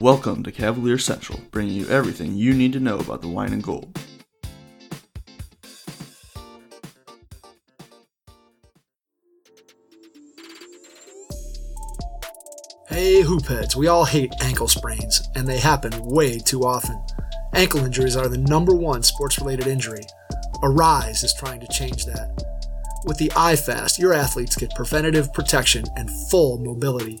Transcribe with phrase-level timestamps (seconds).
[0.00, 3.62] Welcome to Cavalier Central, bringing you everything you need to know about the wine and
[3.62, 3.96] gold.
[12.88, 17.00] Hey, hoopheads, we all hate ankle sprains, and they happen way too often.
[17.54, 20.02] Ankle injuries are the number one sports related injury.
[20.56, 22.36] Aryse is trying to change that.
[23.06, 27.20] With the iFast, your athletes get preventative protection and full mobility.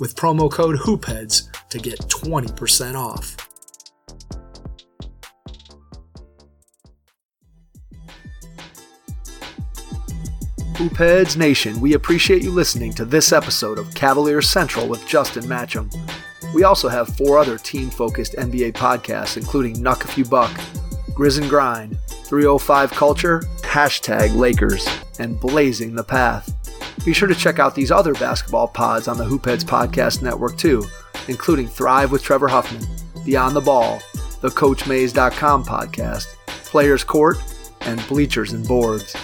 [0.00, 3.36] with promo code HOOPHEADS to get 20% off.
[10.80, 15.94] Hoopheads Nation, we appreciate you listening to this episode of Cavalier Central with Justin Matcham.
[16.54, 20.50] We also have four other team focused NBA podcasts, including Nuck If You Buck,
[21.10, 26.59] Grizz and Grind, 305 Culture, Hashtag Lakers, and Blazing the Path.
[27.04, 30.84] Be sure to check out these other basketball pods on the Hoopheads Podcast Network too,
[31.28, 32.86] including Thrive with Trevor Huffman,
[33.24, 34.00] Beyond the Ball,
[34.40, 37.38] the CoachMaze.com podcast, Players Court,
[37.82, 39.16] and Bleachers and Boards.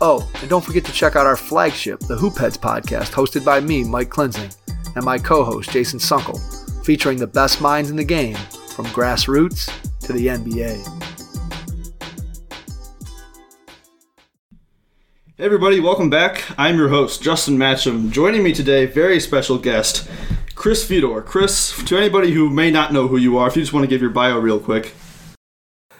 [0.00, 3.84] Oh, and don't forget to check out our flagship, the Hoopheads podcast, hosted by me,
[3.84, 4.56] Mike Klinzing,
[4.96, 6.40] and my co-host, Jason Sunkel,
[6.84, 8.36] featuring the best minds in the game,
[8.74, 11.09] from grassroots to the NBA.
[15.40, 16.44] Hey everybody, welcome back.
[16.58, 18.10] I'm your host, Justin Matcham.
[18.10, 20.06] Joining me today, very special guest,
[20.54, 21.22] Chris Fedor.
[21.22, 23.88] Chris, to anybody who may not know who you are, if you just want to
[23.88, 24.92] give your bio real quick.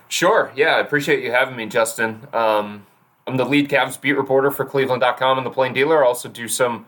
[0.08, 0.52] Sure.
[0.54, 2.28] Yeah, I appreciate you having me, Justin.
[2.34, 2.84] Um,
[3.26, 6.04] I'm the lead Cavs beat reporter for Cleveland.com and the Plain Dealer.
[6.04, 6.84] I also do some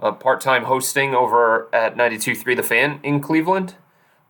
[0.00, 3.76] uh, part-time hosting over at 92.3 The Fan in Cleveland.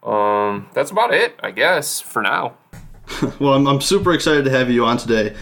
[0.02, 2.58] Um, that's about it, I guess, for now.
[3.40, 5.34] well, I'm, I'm, super excited to have you on today.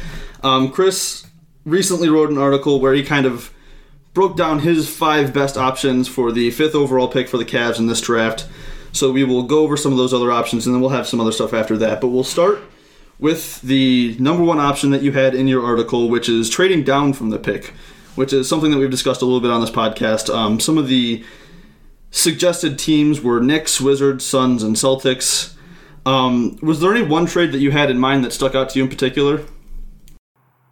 [0.45, 1.27] Um, Chris
[1.65, 3.53] recently wrote an article where he kind of
[4.15, 7.87] broke down his five best options for the fifth overall pick for the Cavs in
[7.87, 8.47] this draft.
[8.93, 11.21] So we will go over some of those other options, and then we'll have some
[11.21, 12.01] other stuff after that.
[12.01, 12.61] But we'll start
[13.19, 17.13] with the number one option that you had in your article, which is trading down
[17.15, 17.73] from the pick,
[18.17, 20.29] which is something that we've discussed a little bit on this podcast.
[20.35, 21.25] Um, some of the
[22.11, 25.55] suggested teams were Knicks, Wizards, Suns, and Celtics.
[26.05, 28.79] Um, was there any one trade that you had in mind that stuck out to
[28.79, 29.47] you in particular?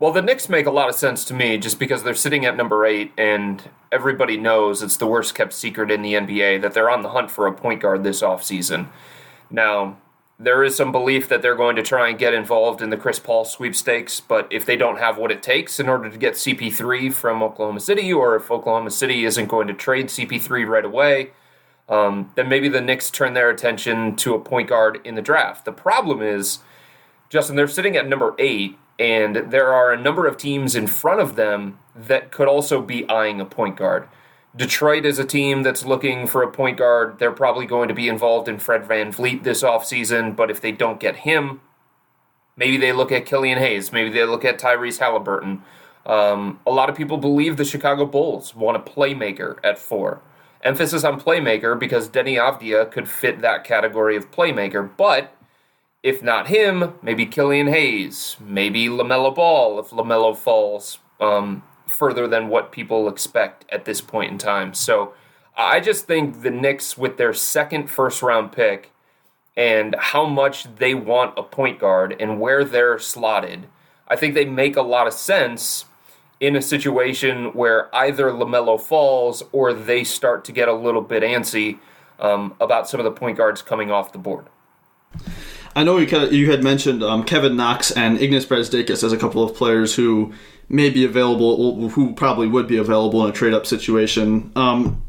[0.01, 2.57] Well, the Knicks make a lot of sense to me just because they're sitting at
[2.57, 3.63] number eight, and
[3.93, 7.31] everybody knows it's the worst kept secret in the NBA that they're on the hunt
[7.31, 8.89] for a point guard this offseason.
[9.51, 9.99] Now,
[10.39, 13.19] there is some belief that they're going to try and get involved in the Chris
[13.19, 17.13] Paul sweepstakes, but if they don't have what it takes in order to get CP3
[17.13, 21.33] from Oklahoma City, or if Oklahoma City isn't going to trade CP3 right away,
[21.91, 25.67] um, then maybe the Knicks turn their attention to a point guard in the draft.
[25.67, 26.61] The problem is,
[27.29, 31.21] Justin, they're sitting at number eight, and there are a number of teams in front
[31.21, 34.07] of them that could also be eyeing a point guard.
[34.55, 37.19] Detroit is a team that's looking for a point guard.
[37.19, 40.71] They're probably going to be involved in Fred Van VanVleet this offseason, but if they
[40.71, 41.63] don't get him,
[42.57, 43.91] maybe they look at Killian Hayes.
[43.91, 45.63] Maybe they look at Tyrese Halliburton.
[46.05, 50.21] Um, a lot of people believe the Chicago Bulls want a playmaker at four.
[50.63, 55.35] Emphasis on playmaker because Deni Avdija could fit that category of playmaker, but
[56.03, 60.99] if not him, maybe Killian Hayes, maybe LaMelo Ball if LaMelo falls.
[61.21, 64.73] Um, further than what people expect at this point in time.
[64.73, 65.13] So
[65.57, 68.93] I just think the Knicks, with their second first round pick
[69.57, 73.67] and how much they want a point guard and where they're slotted,
[74.09, 75.85] I think they make a lot of sense
[76.39, 81.23] in a situation where either LaMelo falls or they start to get a little bit
[81.23, 81.79] antsy
[82.19, 84.47] um, about some of the point guards coming off the board.
[85.75, 89.55] I know you had mentioned um, Kevin Knox and Ignas Brazdeikis as a couple of
[89.55, 90.33] players who
[90.69, 94.53] may be available, who probably would be available in a trade up situation.
[94.57, 95.03] Um,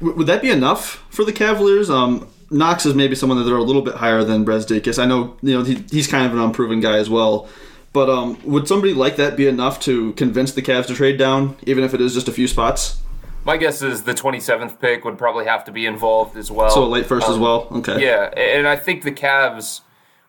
[0.00, 1.88] would that be enough for the Cavaliers?
[1.88, 5.02] Um, Knox is maybe someone that they're a little bit higher than Brazdeikis.
[5.02, 7.48] I know you know he, he's kind of an unproven guy as well.
[7.92, 11.56] But um, would somebody like that be enough to convince the Cavs to trade down,
[11.62, 13.00] even if it is just a few spots?
[13.44, 16.70] My guess is the 27th pick would probably have to be involved as well.
[16.70, 17.68] So late first um, as well.
[17.70, 18.02] Okay.
[18.02, 19.82] Yeah, and I think the Cavs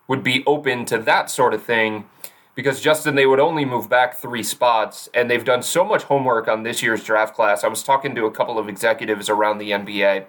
[0.06, 2.04] would be open to that sort of thing
[2.54, 6.48] because Justin, they would only move back three spots, and they've done so much homework
[6.48, 7.62] on this year's draft class.
[7.62, 10.24] I was talking to a couple of executives around the NBA,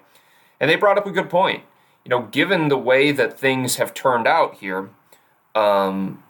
[0.59, 1.63] and they brought up a good point.
[2.03, 4.89] you know, given the way that things have turned out here,
[5.55, 6.23] um,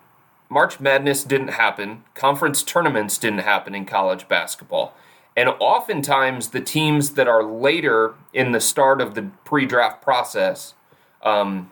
[0.49, 4.95] March Madness didn't happen, conference tournaments didn't happen in college basketball.
[5.37, 10.73] And oftentimes, the teams that are later in the start of the pre draft process,
[11.21, 11.69] um,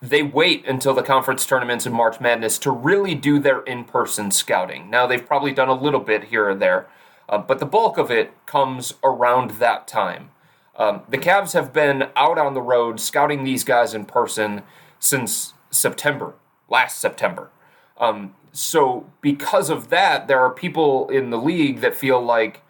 [0.00, 4.30] they wait until the conference tournaments in March Madness to really do their in person
[4.30, 4.88] scouting.
[4.88, 6.88] Now, they've probably done a little bit here or there,
[7.28, 10.30] uh, but the bulk of it comes around that time.
[10.74, 14.62] Um, the Cavs have been out on the road scouting these guys in person
[14.98, 16.36] since September,
[16.70, 17.50] last September.
[17.98, 22.62] Um, so, because of that, there are people in the league that feel like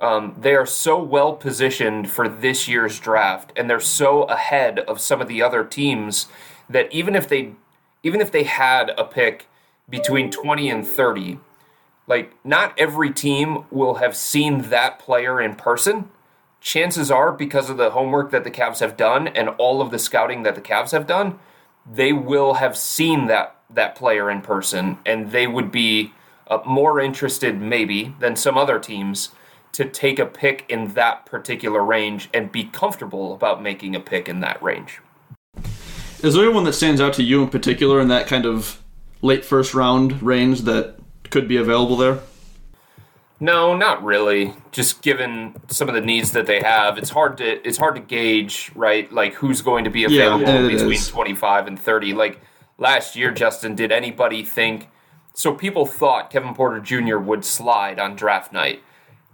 [0.00, 5.00] um, they are so well positioned for this year's draft, and they're so ahead of
[5.00, 6.28] some of the other teams
[6.68, 7.52] that even if they,
[8.02, 9.48] even if they had a pick
[9.88, 11.40] between twenty and thirty,
[12.06, 16.10] like not every team will have seen that player in person.
[16.60, 19.98] Chances are, because of the homework that the Cavs have done and all of the
[19.98, 21.38] scouting that the Cavs have done,
[21.90, 26.12] they will have seen that that player in person, and they would be
[26.48, 29.30] uh, more interested, maybe, than some other teams
[29.72, 34.28] to take a pick in that particular range and be comfortable about making a pick
[34.28, 35.00] in that range.
[36.22, 38.82] Is there anyone that stands out to you in particular in that kind of
[39.22, 40.96] late first round range that
[41.30, 42.20] could be available there?
[43.40, 44.52] No, not really.
[44.72, 48.00] Just given some of the needs that they have, it's hard to it's hard to
[48.00, 49.10] gauge, right?
[49.12, 51.08] Like who's going to be available yeah, between is.
[51.08, 52.14] 25 and 30.
[52.14, 52.40] Like
[52.78, 54.88] last year, Justin, did anybody think
[55.38, 57.16] so people thought Kevin Porter Jr.
[57.16, 58.82] would slide on draft night.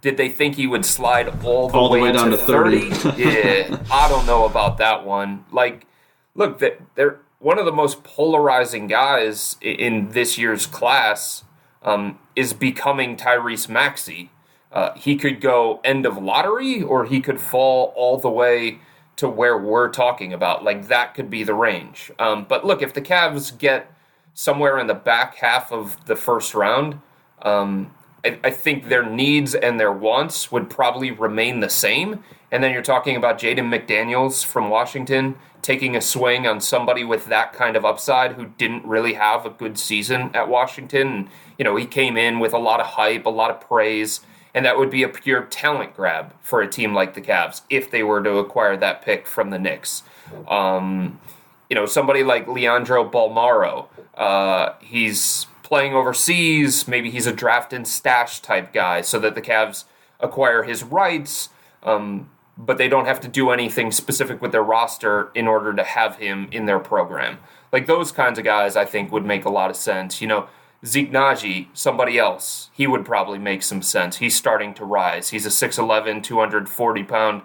[0.02, 2.90] Did they think he would slide all the, all way, the way down to 30?
[2.90, 3.22] 30?
[3.22, 5.46] yeah, I don't know about that one.
[5.50, 5.86] Like,
[6.34, 6.62] look,
[6.94, 11.44] they're one of the most polarizing guys in this year's class
[11.82, 14.30] um, is becoming Tyrese Maxey.
[14.70, 18.80] Uh, he could go end of lottery, or he could fall all the way
[19.16, 20.64] to where we're talking about.
[20.64, 22.10] Like that could be the range.
[22.18, 23.92] Um, but look, if the Cavs get
[24.34, 27.00] somewhere in the back half of the first round,
[27.42, 27.94] um,
[28.24, 32.24] I, I think their needs and their wants would probably remain the same.
[32.50, 37.26] And then you're talking about Jaden McDaniels from Washington taking a swing on somebody with
[37.26, 41.08] that kind of upside who didn't really have a good season at Washington.
[41.08, 41.28] And,
[41.58, 44.20] you know, he came in with a lot of hype, a lot of praise,
[44.54, 47.90] and that would be a pure talent grab for a team like the Cavs if
[47.90, 50.04] they were to acquire that pick from the Knicks.
[50.46, 51.20] Um,
[51.68, 56.86] you know, somebody like Leandro Bolmaro, uh, he's playing overseas.
[56.86, 59.84] Maybe he's a draft and stash type guy so that the Cavs
[60.20, 61.48] acquire his rights,
[61.82, 65.82] um, but they don't have to do anything specific with their roster in order to
[65.82, 67.38] have him in their program.
[67.72, 70.20] Like those kinds of guys, I think would make a lot of sense.
[70.20, 70.46] You know,
[70.84, 74.18] Zeke Nnaji, somebody else, he would probably make some sense.
[74.18, 75.30] He's starting to rise.
[75.30, 77.42] He's a 6'11, 240 pound,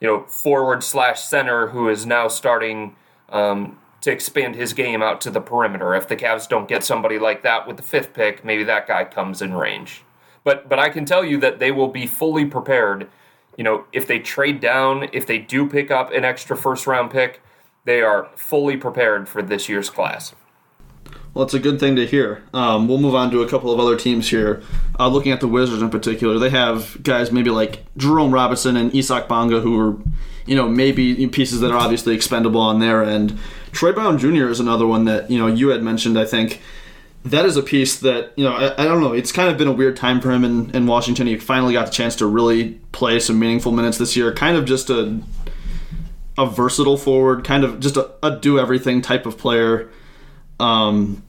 [0.00, 2.94] you know, forward slash center who is now starting
[3.28, 5.94] um, to expand his game out to the perimeter.
[5.94, 9.04] If the Cavs don't get somebody like that with the fifth pick, maybe that guy
[9.04, 10.02] comes in range.
[10.44, 13.08] But but I can tell you that they will be fully prepared.
[13.56, 17.10] You know, if they trade down, if they do pick up an extra first round
[17.10, 17.42] pick,
[17.84, 20.36] they are fully prepared for this year's class.
[21.36, 22.42] Well, it's a good thing to hear.
[22.54, 24.62] Um, we'll move on to a couple of other teams here.
[24.98, 28.96] Uh, looking at the Wizards in particular, they have guys maybe like Jerome Robinson and
[28.96, 29.98] Isaac Bonga who are,
[30.46, 33.38] you know, maybe pieces that are obviously expendable on their end.
[33.72, 34.48] Troy Brown Jr.
[34.48, 36.18] is another one that you know you had mentioned.
[36.18, 36.62] I think
[37.26, 39.12] that is a piece that you know I, I, don't know.
[39.12, 41.26] It's kind of been a weird time for him in, in Washington.
[41.26, 44.32] He finally got the chance to really play some meaningful minutes this year.
[44.32, 45.20] Kind of just a
[46.38, 49.90] a versatile forward, kind of just a, a do everything type of player.
[50.58, 51.22] Um,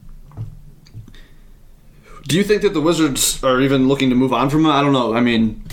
[2.28, 4.72] do you think that the Wizards are even looking to move on from him?
[4.72, 5.16] I don't know.
[5.16, 5.64] I mean,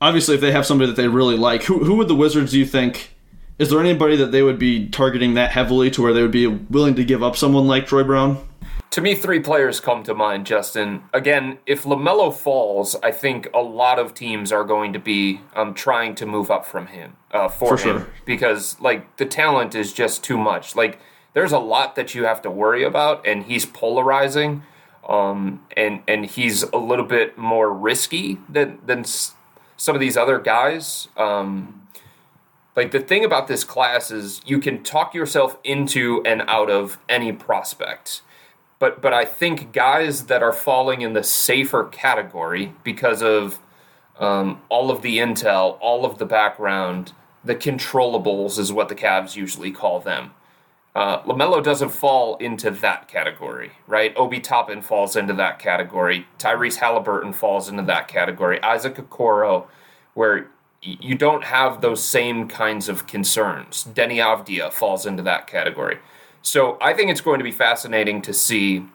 [0.00, 2.58] obviously, if they have somebody that they really like, who who would the Wizards do
[2.58, 3.16] you think
[3.58, 6.46] is there anybody that they would be targeting that heavily to where they would be
[6.46, 8.46] willing to give up someone like Troy Brown?
[8.90, 11.02] To me, three players come to mind, Justin.
[11.12, 15.74] Again, if LaMelo falls, I think a lot of teams are going to be um,
[15.74, 18.08] trying to move up from him uh, for, for him sure.
[18.24, 20.76] because, like, the talent is just too much.
[20.76, 20.98] Like,
[21.32, 24.62] there's a lot that you have to worry about, and he's polarizing,
[25.06, 30.38] um, and and he's a little bit more risky than than some of these other
[30.38, 31.08] guys.
[31.16, 31.88] Um,
[32.74, 36.98] like the thing about this class is you can talk yourself into and out of
[37.08, 38.22] any prospect.
[38.78, 43.60] But but I think guys that are falling in the safer category because of
[44.18, 47.12] um, all of the intel, all of the background,
[47.44, 50.32] the controllables is what the Cavs usually call them.
[50.96, 54.16] Uh, LaMelo doesn't fall into that category, right?
[54.16, 56.26] Obi Toppin falls into that category.
[56.38, 58.62] Tyrese Halliburton falls into that category.
[58.62, 59.66] Isaac Okoro,
[60.14, 60.48] where
[60.80, 63.86] you don't have those same kinds of concerns.
[63.92, 65.98] Deni Avdija falls into that category.
[66.40, 68.86] So I think it's going to be fascinating to see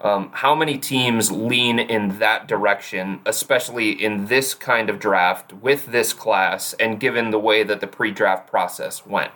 [0.00, 5.86] um, how many teams lean in that direction, especially in this kind of draft with
[5.86, 9.30] this class, and given the way that the pre draft process went.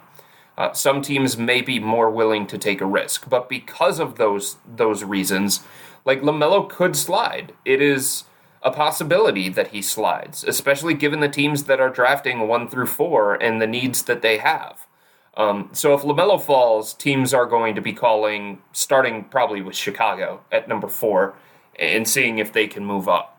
[0.58, 4.56] Uh, some teams may be more willing to take a risk, but because of those
[4.66, 5.60] those reasons,
[6.04, 7.52] like LaMelo could slide.
[7.64, 8.24] It is
[8.62, 13.34] a possibility that he slides, especially given the teams that are drafting one through four
[13.34, 14.86] and the needs that they have.
[15.36, 20.42] Um, so if LaMelo falls, teams are going to be calling, starting probably with Chicago
[20.52, 21.34] at number four,
[21.78, 23.31] and seeing if they can move up.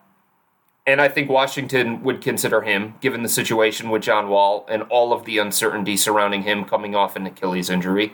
[0.85, 5.13] And I think Washington would consider him, given the situation with John Wall and all
[5.13, 8.13] of the uncertainty surrounding him coming off an Achilles injury.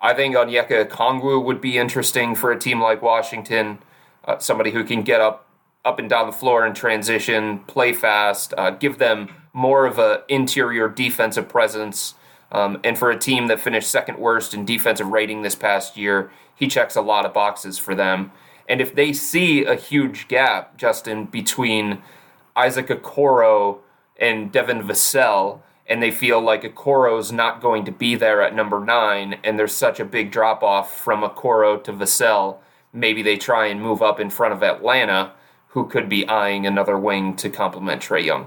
[0.00, 3.78] I think Onyeka Okongwu would be interesting for a team like Washington,
[4.24, 5.48] uh, somebody who can get up
[5.84, 10.18] up and down the floor in transition, play fast, uh, give them more of an
[10.28, 12.14] interior defensive presence.
[12.52, 16.30] Um, and for a team that finished second worst in defensive rating this past year,
[16.54, 18.30] he checks a lot of boxes for them.
[18.68, 22.02] And if they see a huge gap, Justin, between
[22.56, 23.78] Isaac Okoro
[24.16, 28.80] and Devin Vassell, and they feel like Okoro's not going to be there at number
[28.80, 32.58] nine, and there's such a big drop off from Okoro to Vassell,
[32.92, 35.32] maybe they try and move up in front of Atlanta
[35.68, 38.46] who could be eyeing another wing to complement Trae Young.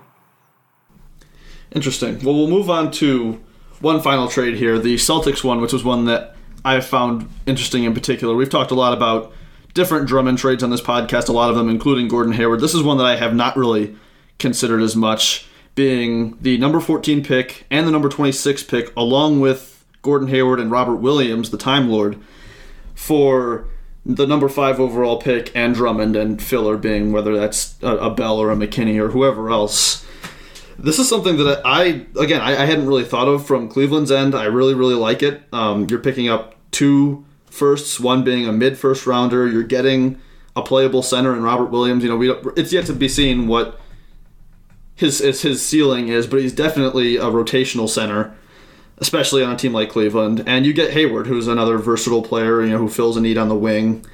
[1.71, 2.19] Interesting.
[2.23, 3.41] Well, we'll move on to
[3.81, 7.93] one final trade here, the Celtics one, which was one that I found interesting in
[7.93, 8.35] particular.
[8.35, 9.33] We've talked a lot about
[9.75, 12.61] different Drummond trades on this podcast, a lot of them including Gordon Hayward.
[12.61, 13.95] This is one that I have not really
[14.39, 19.85] considered as much, being the number 14 pick and the number 26 pick, along with
[20.01, 22.17] Gordon Hayward and Robert Williams, the Time Lord,
[22.95, 23.67] for
[24.05, 28.51] the number five overall pick and Drummond and filler being whether that's a, Bell or
[28.51, 30.05] a McKinney or whoever else.
[30.77, 34.35] This is something that I, again, I, hadn't really thought of from Cleveland's end.
[34.35, 35.41] I really, really like it.
[35.51, 39.47] Um, you're picking up two firsts, one being a mid first rounder.
[39.47, 40.19] You're getting
[40.55, 42.03] a playable center in Robert Williams.
[42.03, 43.79] You know, we it's yet to be seen what
[44.95, 48.35] his his ceiling is, but he's definitely a rotational center
[48.97, 50.43] especially on a team like Cleveland.
[50.45, 53.49] And you get Hayward, who's another versatile player, you know, who fills a need on
[53.49, 54.05] the wing.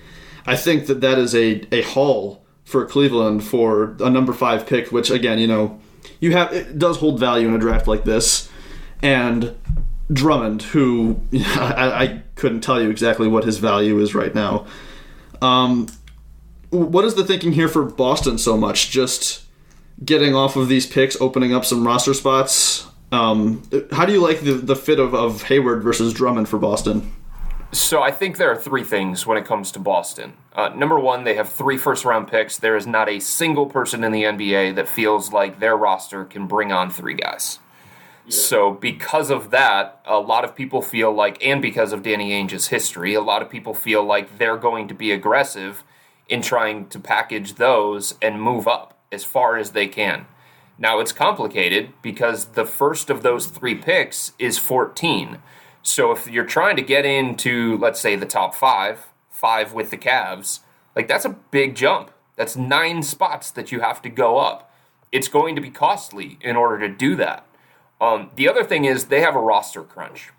[0.45, 4.91] I think that that is a, a haul for Cleveland for a number five pick,
[4.91, 5.79] which again, you know,
[6.19, 8.49] you have it does hold value in a draft like this.
[9.03, 9.55] And
[10.11, 14.65] Drummond, who I, I couldn't tell you exactly what his value is right now.
[15.41, 15.87] Um,
[16.69, 18.89] what is the thinking here for Boston so much?
[18.91, 19.43] Just
[20.03, 22.87] getting off of these picks, opening up some roster spots.
[23.11, 27.11] Um, how do you like the, the fit of, of Hayward versus Drummond for Boston?
[27.73, 30.33] So I think there are three things when it comes to Boston.
[30.53, 32.57] Uh, number one, they have three first round picks.
[32.57, 36.47] There is not a single person in the NBA that feels like their roster can
[36.47, 37.59] bring on three guys.
[38.31, 42.67] So because of that, a lot of people feel like, and because of Danny Ainge's
[42.67, 45.83] history, a lot of people feel like they're going to be aggressive
[46.29, 50.27] in trying to package those and move up as far as they can.
[50.77, 55.39] Now it's complicated because the first of those three picks is 14.
[55.83, 59.97] So if you're trying to get into, let's say, the top five, five with the
[59.97, 60.61] Cavs,
[60.95, 62.11] like that's a big jump.
[62.37, 64.73] That's nine spots that you have to go up.
[65.11, 67.45] It's going to be costly in order to do that.
[68.01, 70.31] Um, the other thing is they have a roster crunch.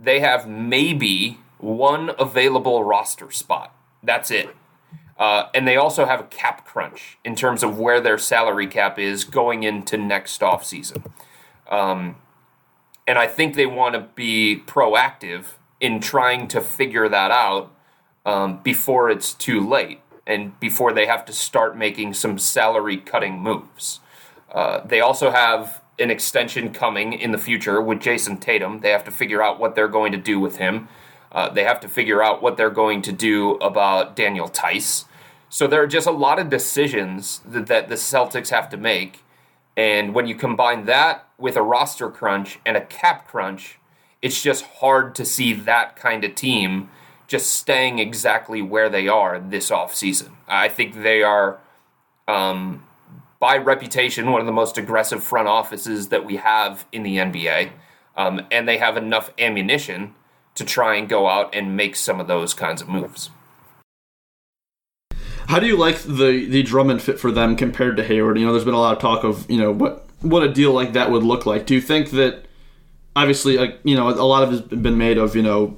[0.00, 3.76] They have maybe one available roster spot.
[4.02, 4.48] That's it.
[5.18, 8.98] Uh, and they also have a cap crunch in terms of where their salary cap
[8.98, 11.10] is going into next offseason.
[11.70, 12.16] Um,
[13.06, 17.72] and I think they want to be proactive in trying to figure that out
[18.24, 23.38] um, before it's too late and before they have to start making some salary cutting
[23.38, 24.00] moves.
[24.52, 28.80] Uh, they also have an extension coming in the future with Jayson Tatum.
[28.80, 30.88] They have to figure out what they're going to do with him.
[31.32, 35.04] Uh, they have to figure out what they're going to do about Daniel Theis.
[35.48, 39.22] So there are just a lot of decisions that, that the Celtics have to make.
[39.76, 43.78] And when you combine that with a roster crunch and a cap crunch,
[44.22, 46.90] it's just hard to see that kind of team
[47.26, 50.30] just staying exactly where they are this offseason.
[50.48, 51.58] I think they are,
[52.28, 52.84] um,
[53.38, 57.70] by reputation, one of the most aggressive front offices that we have in the NBA.
[58.16, 60.14] Um, and they have enough ammunition
[60.54, 63.30] to try and go out and make some of those kinds of moves.
[65.48, 68.38] How do you like the the Drummond fit for them compared to Hayward?
[68.38, 70.72] You know, there's been a lot of talk of you know what what a deal
[70.72, 71.66] like that would look like.
[71.66, 72.46] Do you think that
[73.14, 75.76] obviously, like you know, a lot of it's been made of you know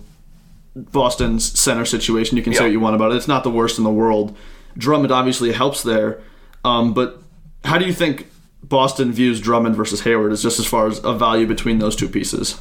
[0.75, 2.37] Boston's center situation.
[2.37, 3.17] You can say what you want about it.
[3.17, 4.37] It's not the worst in the world.
[4.77, 6.21] Drummond obviously helps there,
[6.65, 7.23] um, but
[7.69, 8.27] how do you think
[8.63, 12.09] Boston views Drummond versus Hayward is just as far as a value between those two
[12.09, 12.61] pieces.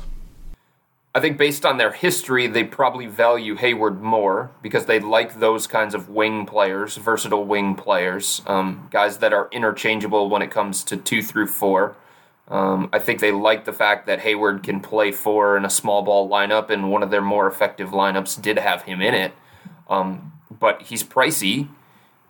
[1.16, 5.66] I think based on their history, they probably value Hayward more because they like those
[5.66, 10.84] kinds of wing players, versatile wing players, um, guys that are interchangeable when it comes
[10.84, 11.96] to two through four.
[12.50, 16.04] Um, I think they like the fact that Hayward can play four in a small
[16.04, 19.34] ball lineup, and one of their more effective lineups did have him in it.
[19.90, 21.68] Um, but he's pricey.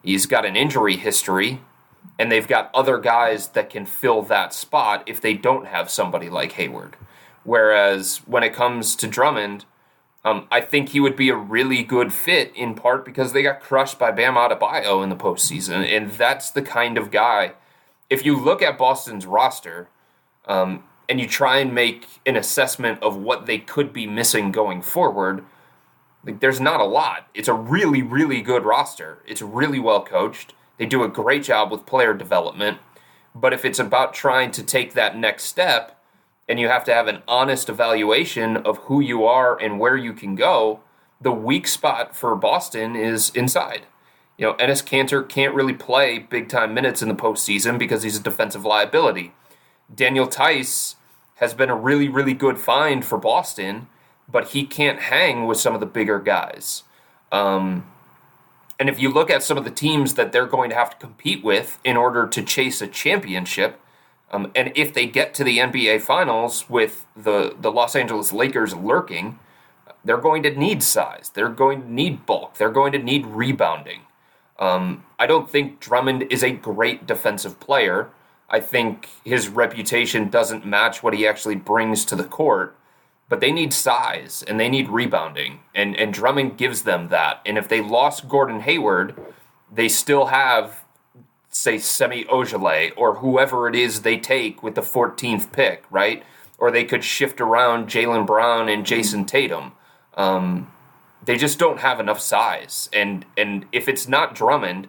[0.01, 1.59] He's got an injury history,
[2.19, 6.29] and they've got other guys that can fill that spot if they don't have somebody
[6.29, 6.95] like Hayward.
[7.43, 9.65] Whereas when it comes to Drummond,
[10.25, 13.61] um, I think he would be a really good fit in part because they got
[13.61, 17.53] crushed by Bam Adebayo in the postseason, and that's the kind of guy.
[18.09, 19.87] If you look at Boston's roster,
[20.45, 24.81] um, and you try and make an assessment of what they could be missing going
[24.81, 25.43] forward,
[26.25, 27.27] like there's not a lot.
[27.33, 29.19] It's a really, really good roster.
[29.25, 30.53] It's really well coached.
[30.77, 32.79] They do a great job with player development.
[33.33, 35.93] But if it's about trying to take that next step,
[36.47, 40.13] and you have to have an honest evaluation of who you are and where you
[40.13, 40.79] can go,
[41.19, 43.81] the weak spot for Boston is inside.
[44.37, 48.17] You know, Enes Kanter can't really play big time minutes in the postseason because he's
[48.17, 49.33] a defensive liability.
[49.93, 50.95] Daniel Theis
[51.35, 53.87] has been a really, really good find for Boston,
[54.29, 56.83] but he can't hang with some of the bigger guys.
[57.31, 57.85] Um,
[58.79, 60.97] and if you look at some of the teams that they're going to have to
[60.97, 63.79] compete with in order to chase a championship,
[64.31, 68.75] um, and if they get to the NBA Finals with the, the Los Angeles Lakers
[68.75, 69.39] lurking,
[70.03, 71.31] they're going to need size.
[71.33, 72.57] They're going to need bulk.
[72.57, 74.01] They're going to need rebounding.
[74.59, 78.09] Um, I don't think Drummond is a great defensive player.
[78.49, 82.75] I think his reputation doesn't match what he actually brings to the court.
[83.29, 87.41] But they need size and they need rebounding, and and Drummond gives them that.
[87.45, 89.15] And if they lost Gordon Hayward,
[89.71, 90.85] they still have
[91.49, 96.23] say Semi Ojeleye or whoever it is they take with the 14th pick, right?
[96.57, 99.73] Or they could shift around Jaylen Brown and Jayson Tatum.
[100.15, 100.71] Um,
[101.23, 104.87] they just don't have enough size, and and if it's not Drummond,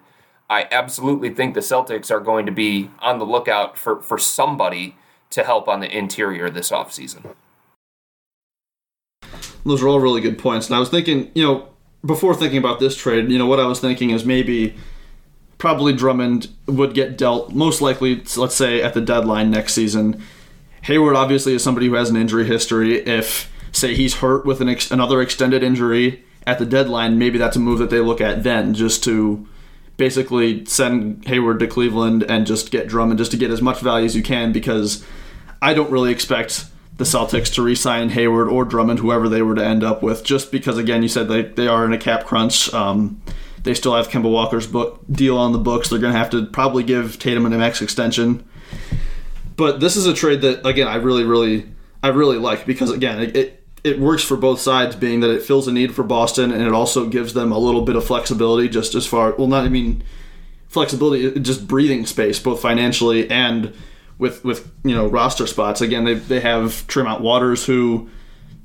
[0.48, 4.96] I absolutely think the Celtics are going to be on the lookout for for somebody
[5.30, 7.34] to help on the interior this offseason.
[9.68, 11.68] Those are all really good points, and I was thinking, you know,
[12.04, 14.74] before thinking about this trade, you know, what I was thinking is maybe
[15.58, 20.22] probably Drummond would get dealt most likely, let's say, at the deadline next season.
[20.82, 22.98] Hayward obviously is somebody who has an injury history.
[23.00, 27.56] If, say, he's hurt with an ex- another extended injury at the deadline, maybe that's
[27.56, 29.46] a move that they look at then just to
[29.96, 34.06] basically send Hayward to Cleveland and just get Drummond just to get as much value
[34.06, 35.04] as you can because
[35.60, 36.66] I don't really expect
[36.98, 40.52] the Celtics to re-sign Hayward or Drummond, whoever they were to end up with, just
[40.52, 42.72] because again you said they, they are in a cap crunch.
[42.74, 43.22] Um,
[43.62, 45.88] they still have Kemba Walker's book deal on the books.
[45.88, 48.44] They're going to have to probably give Tatum an max extension.
[49.56, 51.66] But this is a trade that again I really really
[52.02, 55.42] I really like because again it, it it works for both sides, being that it
[55.42, 58.68] fills a need for Boston and it also gives them a little bit of flexibility,
[58.68, 60.02] just as far well not I mean
[60.68, 63.72] flexibility, just breathing space, both financially and
[64.18, 65.80] with with you know roster spots.
[65.80, 68.08] Again, they they have Tremont Waters who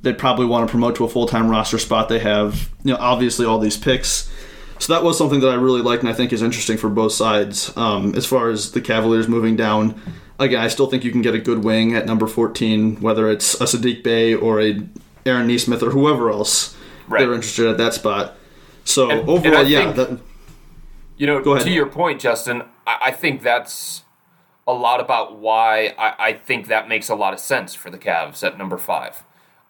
[0.01, 2.09] they probably want to promote to a full time roster spot.
[2.09, 4.31] They have you know obviously all these picks.
[4.79, 7.13] So that was something that I really liked and I think is interesting for both
[7.13, 7.75] sides.
[7.77, 10.01] Um, as far as the Cavaliers moving down,
[10.39, 13.53] again, I still think you can get a good wing at number 14, whether it's
[13.61, 14.81] a Saddiq Bey or a
[15.25, 16.75] Aaron Nesmith or whoever else
[17.07, 17.19] right.
[17.19, 18.35] they're interested at that spot.
[18.83, 19.93] So and, overall, and yeah.
[19.93, 20.19] Think, that,
[21.17, 24.03] you know, to your point, Justin, I, I, think that's
[24.67, 27.97] a lot about why I, I, think that makes a lot of sense for the
[27.97, 29.23] Cavs at number five.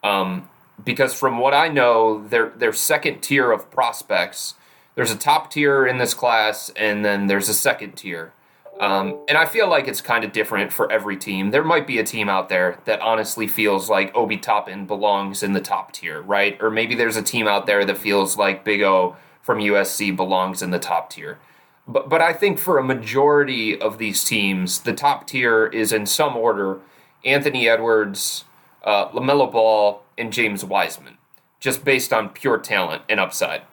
[0.03, 0.49] Um,
[0.83, 4.55] because from what I know, their their second tier of prospects
[4.95, 8.31] there's a top tier in this class, and then there's a second tier.
[8.79, 11.51] Um, and I feel like it's kind of different for every team.
[11.51, 15.53] There might be a team out there that honestly feels like Obi Toppin belongs in
[15.53, 16.57] the top tier, right?
[16.59, 20.61] Or maybe there's a team out there that feels like Big O from USC belongs
[20.61, 21.39] in the top tier.
[21.87, 26.05] But, but I think for a majority of these teams, the top tier is in
[26.05, 26.79] some order
[27.25, 28.45] Anthony Edwards,
[28.83, 31.17] uh, LaMelo Ball, and James Wiseman,
[31.59, 33.63] just based on pure talent and upside.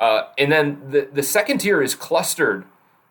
[0.00, 2.64] Uh, and then the, the second tier is clustered.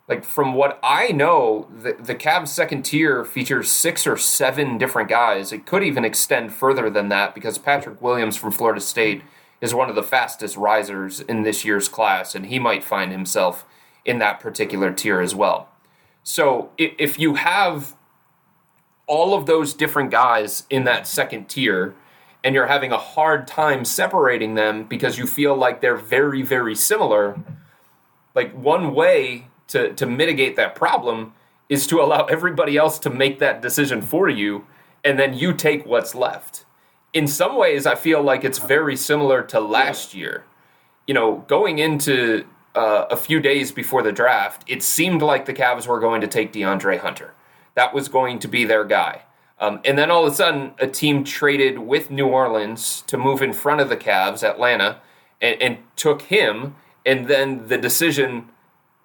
[0.08, 5.08] Like from what I know, the, the Cavs second tier features six or seven different
[5.08, 5.54] guys.
[5.54, 9.24] It could even extend further than that because Patrick Williams from Florida State
[9.62, 13.66] is one of the fastest risers in this year's class, and he might find himself
[14.06, 15.70] in that particular tier as well.
[16.24, 17.96] So if you have
[19.08, 21.96] all of those different guys in that second tier,
[22.44, 26.76] and you're having a hard time separating them because you feel like they're very, very
[26.76, 27.39] similar,
[28.36, 31.34] like one way to, to mitigate that problem
[31.70, 34.66] is to allow everybody else to make that decision for you,
[35.04, 36.66] and then you take what's left.
[37.13, 40.44] In some ways, I feel like it's very similar to last year.
[41.08, 45.54] You know, going into uh, a few days before the draft, it seemed like the
[45.54, 47.34] Cavs were going to take DeAndre Hunter.
[47.76, 49.24] That was going to be their guy.
[49.60, 53.42] Um, and then all of a sudden, a team traded with New Orleans to move
[53.42, 55.00] in front of the Cavs, Atlanta,
[55.42, 56.76] and, and took him.
[57.06, 58.50] And then the decision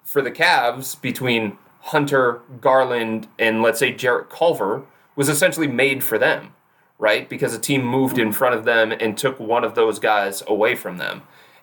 [0.03, 4.83] for the Cavs between Hunter, Garland, and let's say Jarrett Culver
[5.15, 6.53] was essentially made for them,
[6.97, 7.29] right?
[7.29, 10.75] Because a team moved in front of them and took one of those guys away
[10.75, 11.21] from them.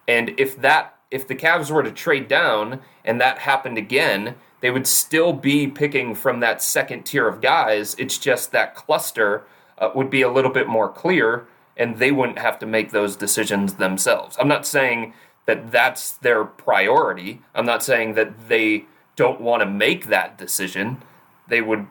[0.09, 4.71] And if that if the Cavs were to trade down and that happened again, they
[4.71, 7.95] would still be picking from that second tier of guys.
[7.99, 9.45] It's just that cluster
[9.79, 13.16] uh, would be a little bit more clear and they wouldn't have to make those
[13.16, 14.37] decisions themselves.
[14.40, 15.12] I'm not saying
[15.45, 17.42] that that's their priority.
[17.55, 21.03] I'm not saying that they don't want to make that decision.
[21.49, 21.87] They would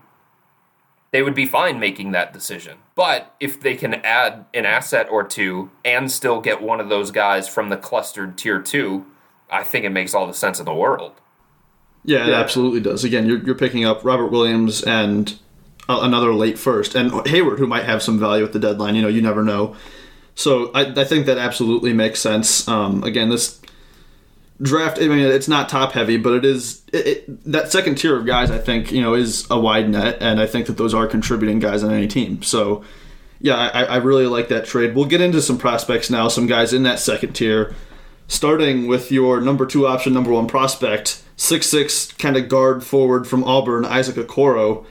[1.12, 2.80] they would be fine making that decision.
[2.96, 7.12] But if they can add an asset or two and still get one of those
[7.12, 9.06] guys from the clustered tier 2,
[9.50, 11.12] I think it makes all the sense in the world.
[12.06, 12.40] Yeah, it yeah.
[12.40, 13.04] absolutely does.
[13.04, 15.38] Again, you're, you're picking up Robert Williams and
[15.90, 18.96] another late first, and Hayward, who might have some value at the deadline.
[18.96, 19.76] You know, you never know.
[20.36, 22.68] So I, I think that absolutely makes sense.
[22.68, 23.60] Um, again, this
[24.62, 25.00] draft.
[25.00, 28.26] I mean, it's not top heavy, but it is it, it, that second tier of
[28.26, 28.52] guys.
[28.52, 31.60] I think you know is a wide net, and I think that those are contributing
[31.60, 32.42] guys on any team.
[32.44, 32.84] So
[33.40, 34.96] yeah, I, I really like that trade.
[34.96, 36.28] We'll get into some prospects now.
[36.28, 37.76] Some guys in that second tier,
[38.28, 43.28] starting with your number two option, number one prospect, six six kind of guard forward
[43.28, 44.86] from Auburn, Isaac Okoro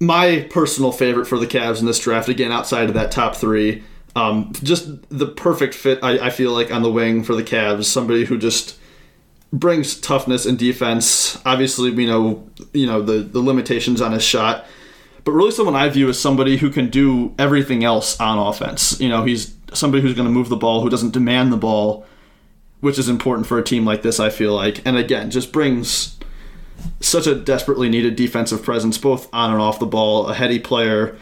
[0.00, 3.82] my personal favorite for the Cavs in this draft, again, outside of that top three.
[4.16, 7.86] Um, just the perfect fit, I, I, feel like, on the wing for the Cavs.
[7.86, 8.78] Somebody who just
[9.52, 11.40] brings toughness and defense.
[11.46, 14.66] Obviously, we know you know the the limitations on his shot,
[15.24, 19.00] but really someone I view as somebody who can do everything else on offense.
[19.00, 22.06] You know, he's somebody who's going to move the ball, who doesn't demand the ball,
[22.80, 24.20] which is important for a team like this.
[24.20, 26.18] I feel like, and again, just brings
[27.00, 30.28] such a desperately needed defensive presence, both on and off the ball.
[30.28, 31.16] A heady player.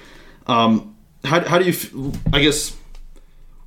[0.46, 2.12] Um, how, how do you?
[2.32, 2.76] I guess.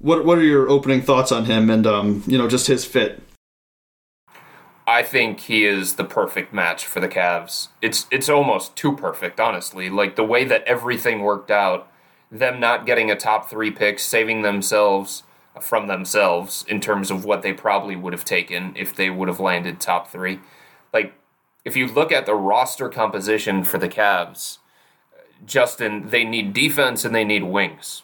[0.05, 3.23] What What are your opening thoughts on him and um, you know just his fit?
[4.85, 7.69] I think he is the perfect match for the Cavs.
[7.81, 9.89] It's it's almost too perfect, honestly.
[9.89, 11.91] Like the way that everything worked out,
[12.31, 15.23] them not getting a top three pick, saving themselves
[15.59, 19.39] from themselves in terms of what they probably would have taken if they would have
[19.39, 20.39] landed top three.
[20.93, 21.15] Like
[21.63, 24.59] if you look at the roster composition for the Cavs,
[25.47, 28.03] Justin, they need defense and they need wings.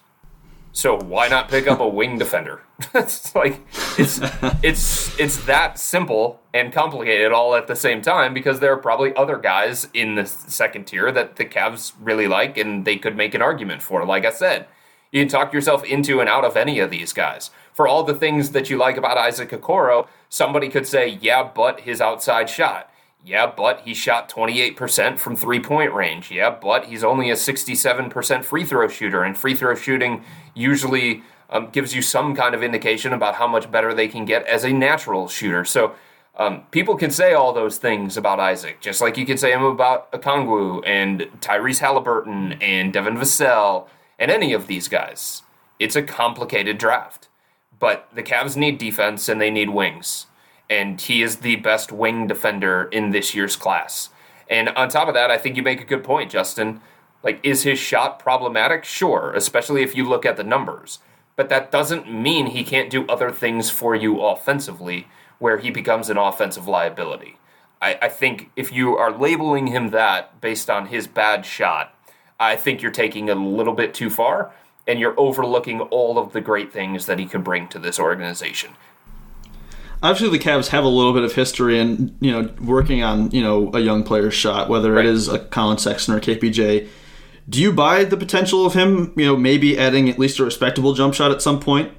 [0.73, 2.61] So why not pick up a wing defender?
[2.93, 3.61] it's like
[3.97, 4.19] it's
[4.63, 9.13] it's it's that simple and complicated all at the same time because there are probably
[9.15, 13.33] other guys in the second tier that the Cavs really like and they could make
[13.33, 14.05] an argument for.
[14.05, 14.67] Like I said,
[15.11, 17.51] you can talk yourself into and out of any of these guys.
[17.73, 21.81] For all the things that you like about Isaac Okoro, somebody could say, "Yeah, but
[21.81, 22.91] his outside shot."
[23.23, 26.31] Yeah, but he shot 28% from three point range.
[26.31, 31.69] Yeah, but he's only a 67% free throw shooter, and free throw shooting usually um,
[31.71, 34.71] gives you some kind of indication about how much better they can get as a
[34.71, 35.65] natural shooter.
[35.65, 35.95] So
[36.35, 39.63] um, people can say all those things about Isaac, just like you can say them
[39.63, 43.87] about Okongwu and Tyrese Halliburton and Devin Vassell
[44.17, 45.43] and any of these guys.
[45.79, 47.27] It's a complicated draft,
[47.79, 50.27] but the Cavs need defense and they need wings
[50.71, 54.09] and he is the best wing defender in this year's class.
[54.49, 56.79] And on top of that, I think you make a good point, Justin.
[57.23, 58.83] Like, is his shot problematic?
[58.83, 60.99] Sure, especially if you look at the numbers.
[61.35, 65.07] But that doesn't mean he can't do other things for you offensively
[65.39, 67.37] where he becomes an offensive liability.
[67.81, 71.95] I, I think if you are labeling him that based on his bad shot,
[72.39, 74.51] I think you're taking it a little bit too far
[74.87, 78.71] and you're overlooking all of the great things that he could bring to this organization
[80.03, 83.41] obviously the Cavs have a little bit of history in you know working on you
[83.41, 85.05] know a young player's shot, whether right.
[85.05, 86.87] it is a Collin Sexton or KPJ.
[87.51, 89.11] Do you buy the potential of him?
[89.17, 91.91] You know, maybe adding at least a respectable jump shot at some point.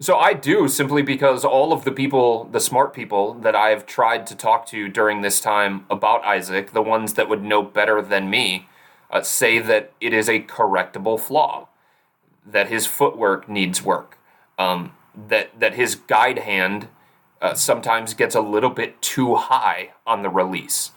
[0.00, 4.24] So I do simply because all of the people, the smart people that I've tried
[4.28, 8.30] to talk to during this time about Isaac, the ones that would know better than
[8.30, 8.68] me,
[9.10, 11.66] uh, say that it is a correctable flaw,
[12.46, 14.16] that his footwork needs work,
[14.60, 14.92] um,
[15.28, 16.86] that that his guide hand
[17.42, 20.92] uh, sometimes gets a little bit too high on the release.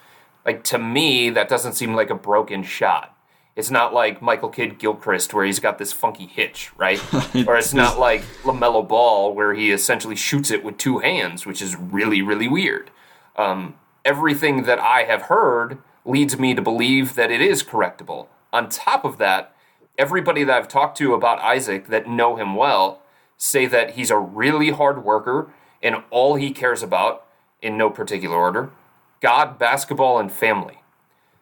[0.45, 3.17] Like to me, that doesn't seem like a broken shot.
[3.55, 7.01] It's not like Michael Kidd Gilchrist where he's got this funky hitch, right?
[7.47, 11.61] or it's not like LaMelo Ball where he essentially shoots it with two hands, which
[11.61, 12.91] is really, really weird.
[13.35, 18.27] Um, everything that I have heard leads me to believe that it is correctable.
[18.53, 19.53] On top of that,
[19.97, 23.01] everybody that I've talked to about Isaac that know him well
[23.37, 27.25] say that he's a really hard worker and all he cares about,
[27.61, 28.71] in no particular order,
[29.19, 30.81] God, basketball, and family.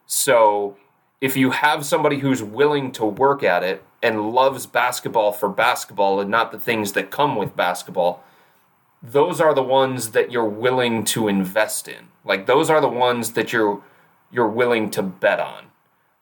[0.06, 0.78] So
[1.22, 6.20] if you have somebody who's willing to work at it and loves basketball for basketball
[6.20, 8.24] and not the things that come with basketball,
[9.04, 12.08] those are the ones that you're willing to invest in.
[12.24, 13.82] Like those are the ones that you're
[14.32, 15.66] you're willing to bet on.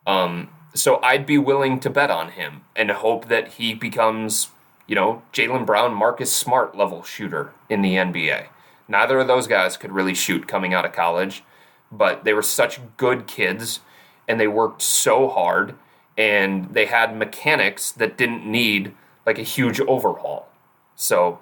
[0.05, 4.49] Um, so I'd be willing to bet on him and hope that he becomes,
[4.87, 8.47] you know, Jaylen Brown, Marcus Smart level shooter in the NBA.
[8.87, 11.43] Neither of those guys could really shoot coming out of college,
[11.91, 13.81] but they were such good kids
[14.27, 15.75] and they worked so hard
[16.17, 18.93] and they had mechanics that didn't need
[19.25, 20.49] like a huge overhaul.
[20.95, 21.39] So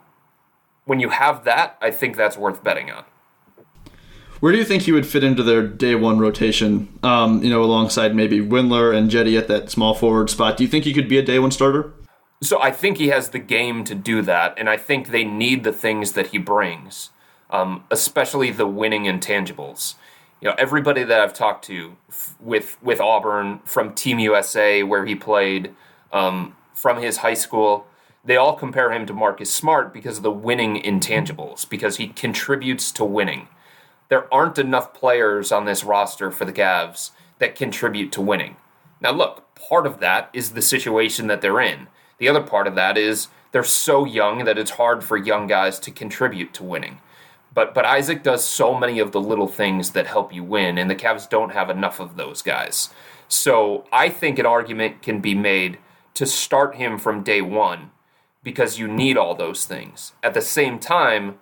[0.86, 3.06] when you have that, I think that's worth betting on.
[4.40, 7.00] Where do you think he would fit into their day one rotation?
[7.02, 10.58] Um, you know, alongside maybe Windler and Jetty at that small forward spot.
[10.58, 11.94] Do you think he could be a day one starter?
[12.44, 15.64] So I think he has the game to do that, and I think they need
[15.64, 17.12] the things that he brings,
[17.50, 19.96] um, especially the winning intangibles.
[20.42, 25.06] You know, everybody that I've talked to f- with with Auburn from Team USA, where
[25.06, 25.74] he played,
[26.12, 27.88] um, from his high school,
[28.24, 32.92] they all compare him to Marcus Smart because of the winning intangibles, because he contributes
[32.92, 33.48] to winning
[34.10, 38.56] there aren't enough players on this roster for the Cavs that contribute to winning.
[39.02, 41.88] Now, look, part of that is the situation that they're in.
[42.18, 45.80] The other part of that is they're so young that it's hard for young guys
[45.80, 47.00] to contribute to winning.
[47.56, 50.92] But but Isaac does so many of the little things that help you win, and
[50.92, 52.90] the Cavs don't have enough of those guys.
[53.28, 55.80] So I think an argument can be made
[56.14, 57.92] to start him from day one
[58.44, 60.12] because you need all those things.
[60.22, 61.40] At the same time,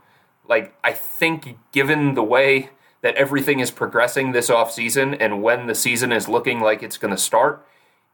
[0.48, 2.70] like I think given the way
[3.02, 7.14] that everything is progressing this offseason and when the season is looking like it's going
[7.14, 7.66] to start,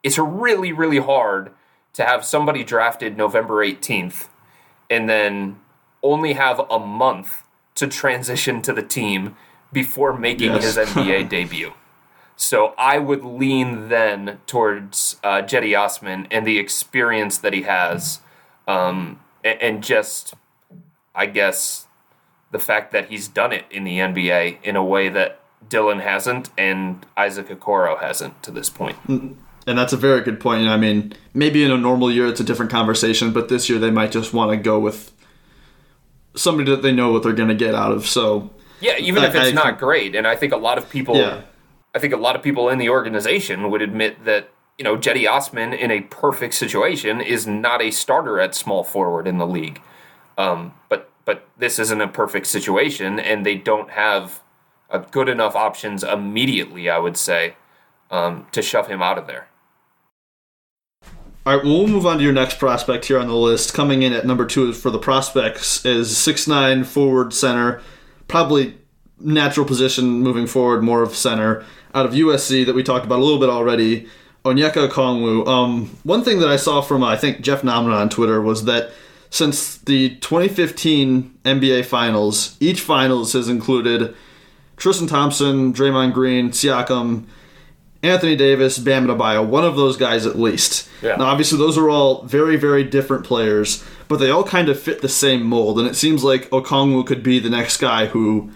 [0.04, 1.52] it's really really hard
[1.94, 4.30] to have somebody drafted November 18th
[4.90, 5.60] and then
[6.02, 7.44] only have a month
[7.80, 9.36] to transition to the team
[9.72, 10.76] before making yes.
[10.76, 11.74] his NBA debut.
[12.36, 18.22] So I would lean then towards uh, Cedi Osman and the experience that he has,
[18.68, 20.34] um, and, and just,
[21.14, 21.88] I guess,
[22.52, 26.50] the fact that he's done it in the NBA in a way that Dylan hasn't
[26.58, 28.96] and Isaac Okoro hasn't to this point.
[29.08, 29.36] Mm,
[29.68, 30.68] and that's a very good point.
[30.68, 33.92] I mean, maybe in a normal year it's a different conversation, but this year they
[33.92, 35.12] might just want to go with
[36.36, 38.08] somebody that they know what they're going to get out of.
[38.08, 38.50] So
[38.82, 41.16] yeah, even I, if it's I, not great, and I think a lot of people,
[41.16, 41.42] yeah.
[41.94, 45.30] I think a lot of people in the organization would admit that you know Cedi
[45.30, 49.82] Osman in a perfect situation is not a starter at small forward in the league.
[50.38, 54.42] Um, but but this isn't a perfect situation, and they don't have
[54.90, 56.90] a good enough options immediately.
[56.90, 57.56] I would say
[58.10, 59.49] um, to shove him out of there.
[61.50, 63.74] All right, well, we'll move on to your next prospect here on the list.
[63.74, 67.82] Coming in at number two for the prospects is six nine forward center,
[68.28, 68.78] probably
[69.20, 73.24] natural position moving forward, more of center out of USC that we talked about a
[73.24, 74.08] little bit already.
[74.46, 75.48] Onyeka Okongwu.
[75.48, 78.92] Um, one thing that I saw from I think Jeff Namna on Twitter was that
[79.32, 84.16] since the 2015 NBA Finals, each finals has included
[84.78, 87.26] Tristan Thompson, Draymond Green, Siakam,
[88.02, 90.88] Anthony Davis, Bam Adebayo, one of those guys at least.
[91.02, 91.16] Yeah.
[91.16, 95.02] Now, obviously, those are all very, very different players, but they all kind of fit
[95.02, 98.52] the same mold, and it seems like Okongwu could be the next guy who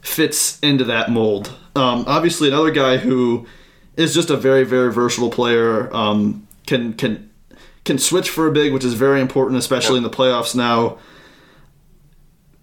[0.00, 1.54] fits into that mold.
[1.76, 3.46] Um, obviously, another guy who
[3.96, 7.30] is just a very, very versatile player, um, can can
[7.84, 10.04] can switch for a big, which is very important, especially yep.
[10.04, 10.98] in the playoffs now.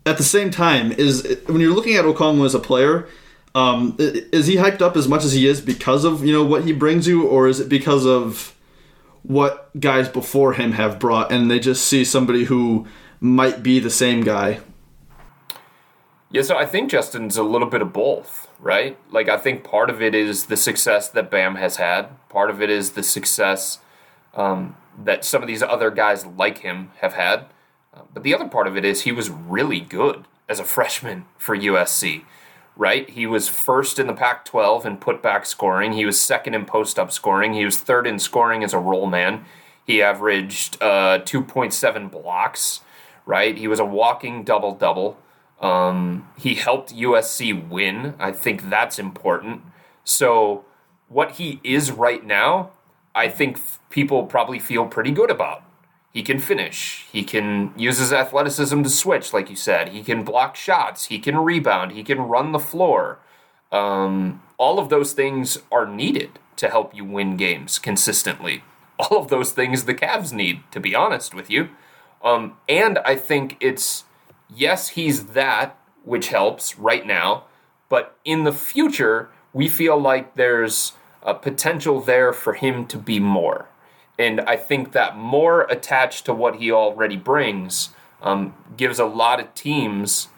[0.05, 3.07] At the same time, is when you're looking at Okongwu as a player,
[3.55, 6.65] um, is he hyped up as much as he is because of you know what
[6.65, 8.53] he brings you, or is it because of
[9.23, 12.85] what guys before him have brought, and they just see somebody who
[13.19, 14.59] might be the same guy?
[16.29, 18.97] Yeah, so I think Justin's a little bit of both, right?
[19.09, 22.09] Like I think part of it is the success that Bam has had.
[22.27, 23.79] Part of it is the success
[24.33, 27.45] um, that some of these other guys like him have had.
[27.93, 31.25] Uh, but the other part of it is he was really good as a freshman
[31.37, 32.25] for USC,
[32.77, 33.09] right?
[33.09, 36.99] He was first in the Pac 12 in putback scoring, he was second in post
[36.99, 39.45] up scoring, he was third in scoring as a roll man.
[39.85, 42.81] He averaged uh, 2.7 blocks,
[43.25, 43.57] right?
[43.57, 45.17] He was a walking double double.
[45.61, 48.15] Um, he helped USC win.
[48.19, 49.61] I think that's important.
[50.03, 50.65] So,
[51.07, 52.71] what he is right now
[53.15, 53.59] I think
[53.89, 55.63] people probably feel pretty good about.
[56.15, 57.05] He can finish.
[57.11, 59.89] He can use his athleticism to switch, like you said.
[59.89, 61.07] He can block shots.
[61.07, 61.91] He can rebound.
[61.91, 63.19] He can run the floor.
[63.69, 68.63] Um, all of those things are needed to help you win games consistently.
[68.97, 71.67] All of those things the Cavs need, to be honest with you.
[72.23, 74.05] Um, and I think it's
[74.47, 77.43] yes, he's that, which helps right now,
[77.89, 83.19] but in the future, we feel like there's a potential there for him to be
[83.19, 83.67] more.
[84.17, 87.89] And I think that more attached to what he already brings
[88.21, 90.29] um, gives a lot of teams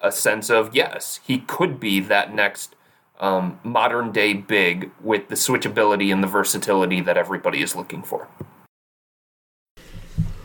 [0.00, 2.76] a sense of yes, he could be that next
[3.20, 8.28] um, modern day big with the switchability and the versatility that everybody is looking for.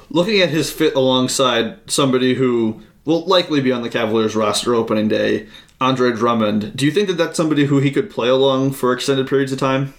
[0.10, 5.08] Looking at his fit alongside somebody who will likely be on the Cavaliers roster opening
[5.08, 5.48] day,
[5.80, 9.28] Andre Drummond, do you think that that's somebody who he could play along for extended
[9.28, 9.94] periods of time?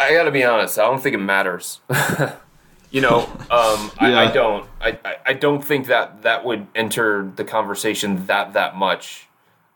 [0.00, 0.78] I got to be honest.
[0.78, 1.80] I don't think it matters.
[2.90, 4.26] you know, um, I.
[4.26, 4.66] I, don't.
[4.80, 9.28] I, I don't think that that would enter the conversation that that much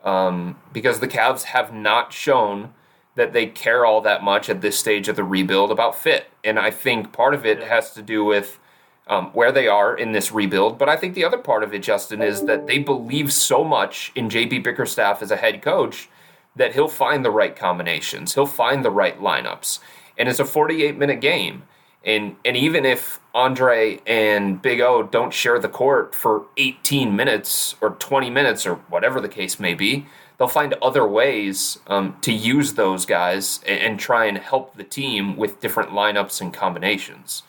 [0.03, 2.73] um, because the Cavs have not shown
[3.17, 6.31] that they care all that much at this stage of the rebuild about fit.
[6.43, 8.59] And I think part of it has to do with
[9.07, 10.79] um, where they are in this rebuild.
[10.79, 14.11] But I think the other part of it, Justin, is that they believe so much
[14.15, 16.09] in JB Bickerstaff as a head coach
[16.57, 19.81] that he'll find the right combinations, he'll find the right lineups.
[20.19, 21.65] And it's a 48 minute game.
[22.05, 27.77] And, and even if Andre and Big O don't share the court for 18 minutes
[27.81, 30.07] or 20 minutes or whatever the case may be,
[30.39, 34.85] they'll find other ways um, to use those guys and, and, try and help the
[34.85, 37.43] team with different lineups and combinations.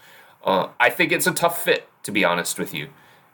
[0.44, 2.90] Uh, I think it's a tough fit, to be honest with you.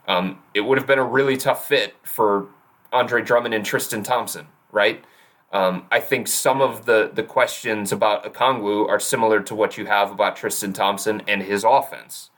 [0.08, 2.48] Um, it would have been a really tough fit for
[2.92, 5.04] Andre Drummond and Tristan Thompson, right?
[5.52, 9.84] Um, I think some of the, the questions about Okongwu are similar to what you
[9.84, 12.30] have about Tristan Thompson and his offense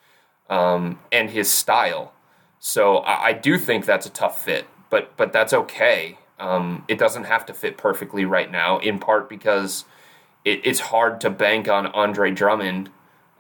[0.51, 2.13] um, and his style.
[2.59, 6.19] So I, I, do think that's a tough fit, but but that's okay.
[6.41, 9.85] Um, it doesn't have to fit perfectly right now, in part because
[10.45, 12.91] it, it's hard to bank on Andre Drummond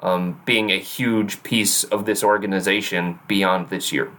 [0.01, 4.13] um, being a huge piece of this organization beyond this year.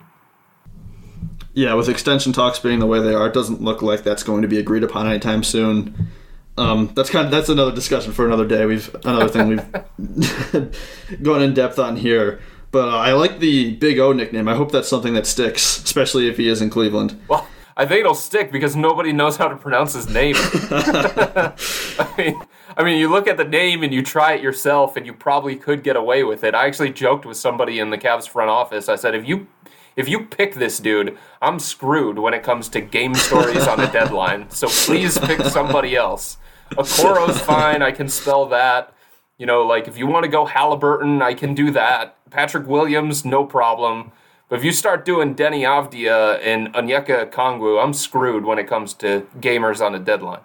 [1.55, 4.41] Yeah, with extension talks being the way they are, it doesn't look like that's going
[4.41, 6.09] to be agreed upon anytime soon.
[6.57, 8.65] Um, that's kind of that's another discussion for another day.
[8.65, 12.39] We've another thing we've gone in depth on here.
[12.71, 14.49] But uh, I like the Big O nickname.
[14.49, 17.19] I hope that's something that sticks, especially if he is in Cleveland.
[17.29, 20.35] Well, I think it'll stick because nobody knows how to pronounce his name.
[20.37, 22.41] I mean,
[22.77, 25.55] I mean, you look at the name and you try it yourself, and you probably
[25.55, 26.53] could get away with it.
[26.53, 28.89] I actually joked with somebody in the Cavs front office.
[28.89, 29.47] I said, if you
[29.95, 33.91] if you pick this dude, I'm screwed when it comes to game stories on a
[33.91, 34.49] deadline.
[34.49, 36.37] So please pick somebody else.
[36.71, 37.81] Okoro's fine.
[37.81, 38.93] I can spell that.
[39.37, 42.17] You know, like if you want to go Haliburton, I can do that.
[42.29, 44.11] Patrick Williams, no problem.
[44.49, 48.93] But if you start doing Deni Avdija and Onyeka Okongwu, I'm screwed when it comes
[48.95, 50.41] to gamers on a deadline.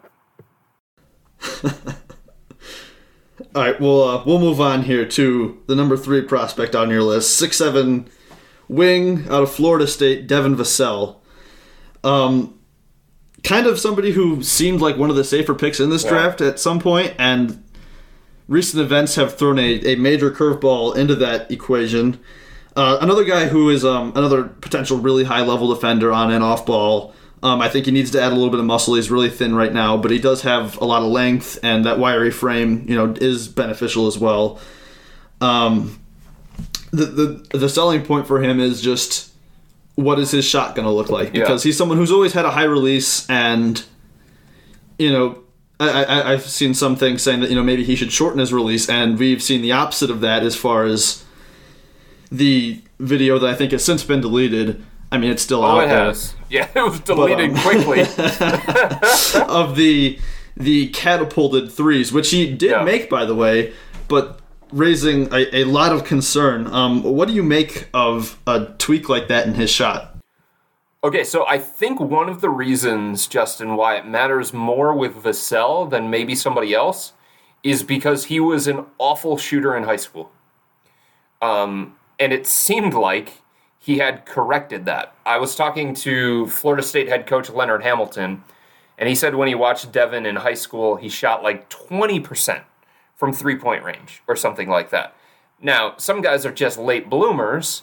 [3.55, 7.03] All right, well, uh, we'll move on here to the number three prospect on your
[7.03, 8.09] list, six seven
[8.71, 11.17] wing out of Florida State, Devin Vassell.
[12.05, 12.59] Um,
[13.43, 16.11] kind of somebody who seemed like one of the safer picks in this yeah.
[16.11, 17.63] draft at some point, and
[18.47, 22.21] recent events have thrown a, a major curveball into that equation.
[22.77, 26.65] Uh, another guy who is um, another potential really high level defender on and off
[26.65, 27.13] ball.
[27.43, 28.95] Um, I think he needs to add a little bit of muscle.
[28.95, 31.99] He's really thin right now, but he does have a lot of length, and that
[31.99, 34.61] wiry frame, you know, is beneficial as well.
[35.41, 36.00] Um,
[36.91, 39.33] the, the the selling point for him is just
[39.95, 41.69] what is his shot going to look like because yeah.
[41.69, 43.85] he's someone who's always had a high release and
[44.99, 45.43] you know
[45.79, 48.53] I, I, I've seen some things saying that you know maybe he should shorten his
[48.53, 51.25] release and we've seen the opposite of that as far as
[52.31, 54.85] the video that I think has since been deleted.
[55.13, 56.05] I mean, it's still oh, out it there.
[56.05, 56.35] has.
[56.51, 58.01] Yeah, it was deleted but, um, quickly.
[59.49, 60.19] of the
[60.57, 62.83] the catapulted threes, which he did yeah.
[62.83, 63.73] make, by the way,
[64.09, 64.40] but
[64.73, 66.67] raising a, a lot of concern.
[66.67, 70.17] Um, what do you make of a tweak like that in his shot?
[71.03, 75.89] Okay, so I think one of the reasons, Justin, why it matters more with Vassell
[75.89, 77.15] than maybe somebody else
[77.63, 80.31] is because he was an awful shooter in high school.
[81.41, 83.43] Um, and it seemed like
[83.79, 85.15] he had corrected that.
[85.25, 88.45] I was talking to Florida State head coach Leonard Hamilton,
[88.99, 92.63] and he said when he watched Devin in high school, he shot like 20%
[93.21, 95.15] from three point range or something like that.
[95.61, 97.83] Now, some guys are just late bloomers,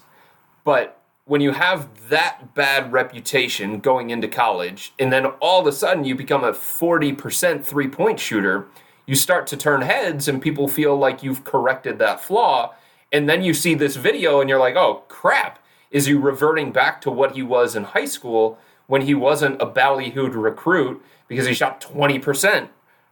[0.63, 5.71] but when you have that bad reputation going into college, and then all of a
[5.71, 8.65] sudden you become a 40% three point shooter,
[9.05, 12.73] you start to turn heads and people feel like you've corrected that flaw.
[13.11, 16.99] And then you see this video and you're like, oh crap, is he reverting back
[17.01, 18.57] to what he was in high school
[18.87, 22.69] when he wasn't a ballyhooed recruit because he shot 20%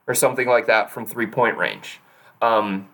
[0.07, 1.99] or something like that from three point range.
[2.41, 2.89] Um,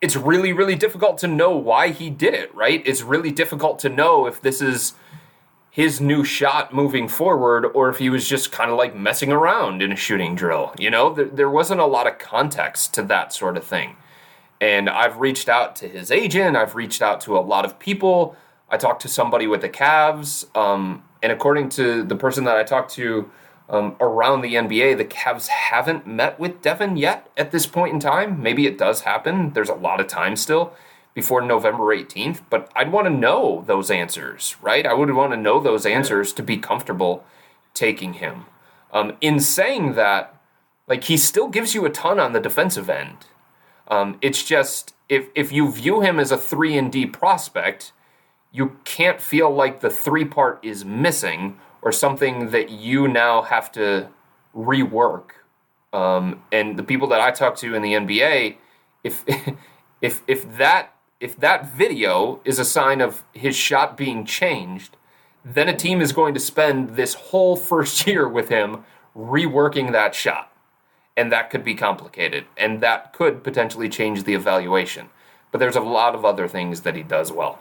[0.00, 2.82] it's really, really difficult to know why he did it, right?
[2.84, 4.94] It's really difficult to know if this is
[5.70, 9.82] his new shot moving forward or if he was just kind of like messing around
[9.82, 10.74] in a shooting drill.
[10.78, 13.96] You know, there, there wasn't a lot of context to that sort of thing.
[14.60, 18.36] And I've reached out to his agent, I've reached out to a lot of people.
[18.70, 22.64] I talked to somebody with the Cavs, um, and according to the person that I
[22.64, 23.30] talked to
[23.68, 28.00] um, around the NBA, the Cavs haven't met with Devin yet at this point in
[28.00, 28.40] time.
[28.40, 29.52] Maybe it does happen.
[29.52, 30.72] There's a lot of time still
[31.14, 34.86] before November 18th, but I'd want to know those answers, right?
[34.86, 37.24] I would want to know those answers to be comfortable
[37.74, 38.44] taking him.
[38.92, 40.38] Um, in saying that,
[40.86, 43.26] like he still gives you a ton on the defensive end.
[43.88, 47.92] Um, it's just if if you view him as a three and D prospect,
[48.52, 53.70] you can't feel like the three part is missing or something that you now have
[53.70, 54.08] to
[54.56, 55.30] rework.
[55.92, 58.56] Um, and the people that I talk to in the NBA,
[59.04, 59.24] if
[60.00, 64.96] if if that if that video is a sign of his shot being changed,
[65.44, 68.84] then a team is going to spend this whole first year with him
[69.16, 70.52] reworking that shot.
[71.16, 72.46] And that could be complicated.
[72.56, 75.08] And that could potentially change the evaluation.
[75.52, 77.60] But there's a lot of other things that he does well.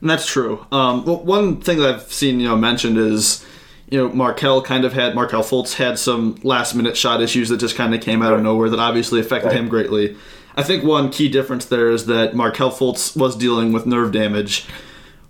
[0.00, 0.66] And that's true.
[0.70, 3.44] Um, well, one thing that I've seen, you know, mentioned is,
[3.90, 7.58] you know, Markelle kind of had Markelle Fultz had some last minute shot issues that
[7.58, 9.56] just kind of came out of nowhere that obviously affected right.
[9.56, 10.16] him greatly.
[10.56, 14.66] I think one key difference there is that Markelle Fultz was dealing with nerve damage,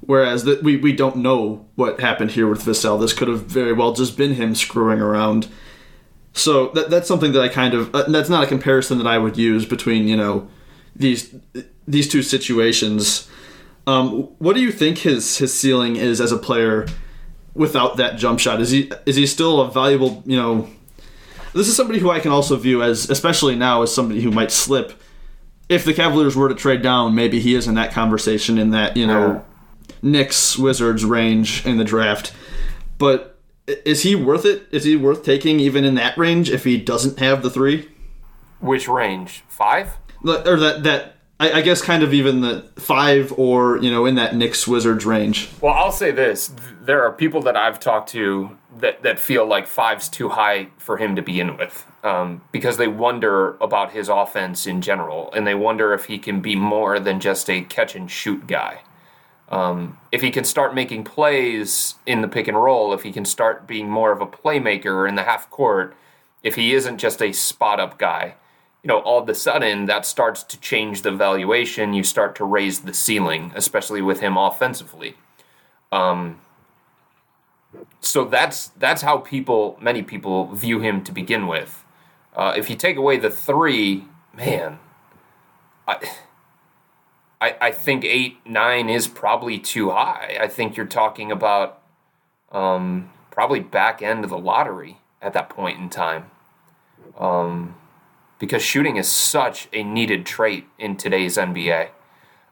[0.01, 3.01] whereas that we, we don't know what happened here with Vassell.
[3.01, 5.49] This could have very well just been him screwing around.
[6.33, 9.19] So that, that's something that I kind of uh, that's not a comparison that I
[9.19, 10.49] would use between you know
[10.97, 11.35] these
[11.87, 13.29] these two situations.
[13.89, 16.87] Um, what do you think his his ceiling is as a player
[17.55, 18.61] without that jump shot?
[18.61, 20.69] Is he is he still a valuable you know?
[21.55, 24.51] This is somebody who I can also view as, especially now, as somebody who might
[24.51, 24.93] slip.
[25.71, 28.95] If the Cavaliers were to trade down, maybe he is in that conversation in that
[28.95, 29.43] you know
[30.03, 32.35] Knicks Wizards range in the draft.
[32.99, 34.69] But is he worth it?
[34.71, 37.89] Is he worth taking even in that range if he doesn't have the three?
[38.61, 39.45] Which range?
[39.49, 39.97] Five?
[40.23, 44.17] Or that that I, I, guess kind of even the five or you know in
[44.17, 45.49] that Knicks Wizards range.
[45.61, 49.67] Well, I'll say this: there are people that I've talked to that that feel like
[49.67, 54.67] five's too high for him to begin with, um, because they wonder about his offense
[54.67, 58.11] in general, and they wonder if he can be more than just a catch and
[58.11, 58.81] shoot guy.
[59.51, 63.25] Um, if he can start making plays in the pick and roll, if he can
[63.25, 65.97] start being more of a playmaker in the half court,
[66.43, 68.35] if he isn't just a spot up guy
[68.83, 71.93] you know, all of a sudden that starts to change the valuation.
[71.93, 75.17] You start to raise the ceiling, especially with him offensively.
[75.91, 76.41] Um,
[78.01, 81.85] so that's that's how people, many people, view him to begin with.
[82.35, 84.79] Uh, if you take away the three, man,
[85.87, 86.11] I,
[87.41, 90.39] I, I think eight nine is probably too high.
[90.41, 91.83] I think you're talking about
[92.53, 96.31] um, probably back end of the lottery at that point in time.
[97.19, 97.75] Um,
[98.39, 101.89] because shooting is such a needed trait in today's NBA.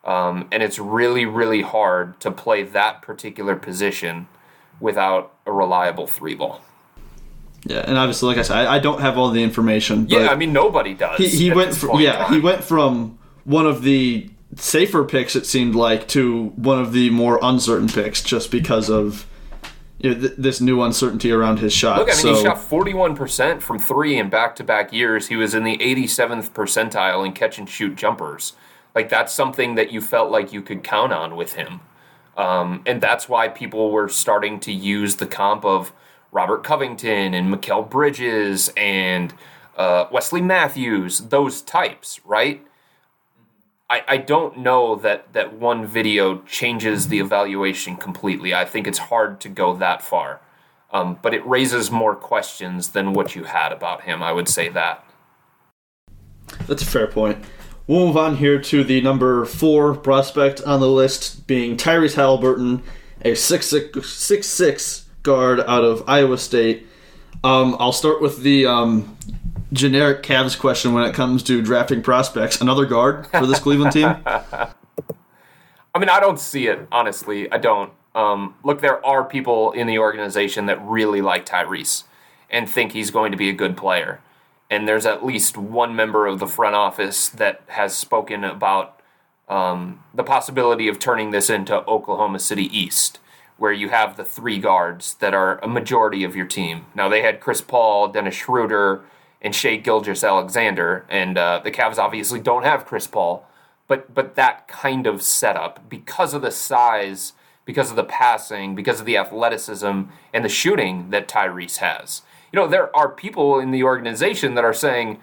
[0.05, 4.28] Um, and it's really, really hard to play that particular position
[4.80, 6.61] without a reliable three ball.
[7.64, 10.07] Yeah, and obviously, like I said, I, I don't have all the information.
[10.09, 11.18] yeah, I mean nobody does.
[11.18, 15.74] He, he went from yeah, he went from one of the safer picks it seemed
[15.74, 19.26] like to one of the more uncertain picks just because of
[19.99, 21.99] you know, th- this new uncertainty around his shot.
[21.99, 25.28] Look, I mean, so, he shot 41% from three in back to back years.
[25.28, 28.55] He was in the 87th percentile in catch and shoot jumpers.
[28.94, 31.80] Like, that's something that you felt like you could count on with him.
[32.36, 35.92] Um, and that's why people were starting to use the comp of
[36.32, 39.32] Robert Covington and Mikal Bridges and
[39.76, 42.66] uh, Wesley Matthews, those types, right?
[43.89, 48.55] I, I don't know that, that one video changes the evaluation completely.
[48.55, 50.41] I think it's hard to go that far.
[50.91, 54.22] Um, but it raises more questions than what you had about him.
[54.22, 55.05] I would say that.
[56.66, 57.45] That's a fair point.
[57.87, 62.82] We'll move on here to the number four prospect on the list, being Tyrese Haliburton,
[63.22, 66.87] a six six, six, six guard out of Iowa State.
[67.45, 69.16] Um, I'll start with the um,
[69.73, 72.61] generic Cavs question when it comes to drafting prospects.
[72.61, 74.17] Another guard for this Cleveland team?
[74.27, 77.51] I mean, I don't see it, honestly.
[77.51, 77.93] I don't.
[78.14, 82.05] Um, look, there are people in the organization that really like Tyrese
[82.51, 84.21] and think he's going to be a good player.
[84.71, 89.01] And there's at least one member of the front office that has spoken about
[89.49, 93.19] um, the possibility of turning this into Oklahoma City East,
[93.59, 96.87] where you have the three guards that are a majority of your team.
[96.95, 99.05] Now, they had Chris Paul, Dennis Schroeder,
[99.47, 103.47] and Shai Gilgeous-Alexander, and uh, the Cavs obviously don't have Chris Paul,
[103.86, 107.32] but but that kind of setup because of the size,
[107.64, 110.03] because of the passing, because of the athleticism
[110.34, 112.22] and the shooting that Tyrese has.
[112.53, 115.20] You know, there are people in the organization that are saying,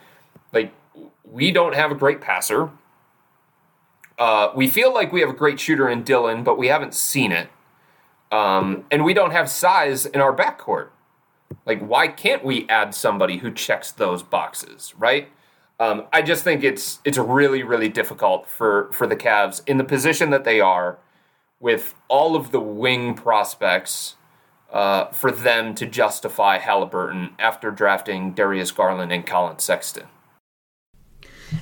[0.53, 0.71] like,
[1.25, 2.69] we don't have a great passer.
[4.17, 7.33] Uh, we feel like we have a great shooter in Dylan, but we haven't seen
[7.33, 7.49] it.
[8.31, 10.91] Um, and we don't have size in our backcourt.
[11.65, 15.29] Like, why can't we add somebody who checks those boxes, right?
[15.79, 19.83] Um, I just think it's it's really really difficult for for the Cavs in the
[19.83, 20.99] position that they are,
[21.59, 24.15] with all of the wing prospects,
[24.71, 30.07] uh, for them to justify Haliburton after drafting Darius Garland and Collin Sexton.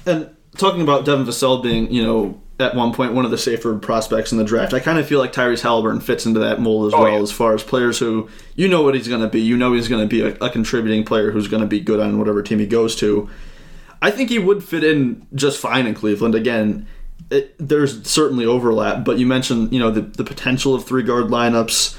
[0.05, 3.77] And talking about Devin Vassell being, you know, at one point one of the safer
[3.77, 4.73] prospects in the draft.
[4.73, 7.21] I kind of feel like Tyrese Haliburton fits into that mold as oh, well, yeah.
[7.21, 9.41] as far as players who you know what he's going to be.
[9.41, 11.99] You know he's going to be a, a, contributing player who's going to be good
[11.99, 13.29] on whatever team he goes to.
[14.01, 16.35] I think he would fit in just fine in Cleveland.
[16.35, 16.87] Again,
[17.29, 21.25] it, there's certainly overlap, but you mentioned you know the, the potential of three guard
[21.25, 21.97] lineups,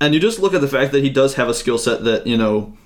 [0.00, 2.26] and you just look at the fact that he does have a skill set that
[2.26, 2.76] you know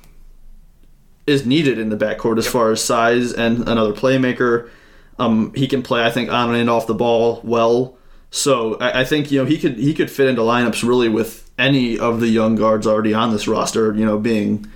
[1.27, 2.53] is needed in the backcourt as yep.
[2.53, 4.71] far as size and another playmaker.
[5.19, 7.97] Um, he can play, I think, on and off the ball well.
[8.31, 11.51] So I, I, think you know he could he could fit into lineups really with
[11.59, 13.95] any of the young guards already on this roster.
[13.95, 14.67] You know, being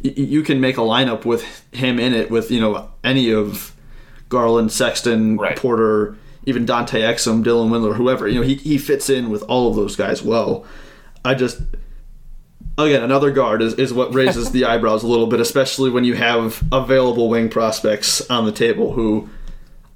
[0.00, 3.74] you can make a lineup with him in it with you know any of
[4.28, 5.56] Garland, Sexton, right.
[5.56, 6.16] Porter,
[6.46, 8.28] even Dante Exum, Dylan Windler, whoever.
[8.28, 10.64] You know, he he fits in with all of those guys well.
[11.24, 11.60] I just
[12.76, 16.14] again another guard is, is what raises the eyebrows a little bit, especially when you
[16.14, 19.28] have available wing prospects on the table who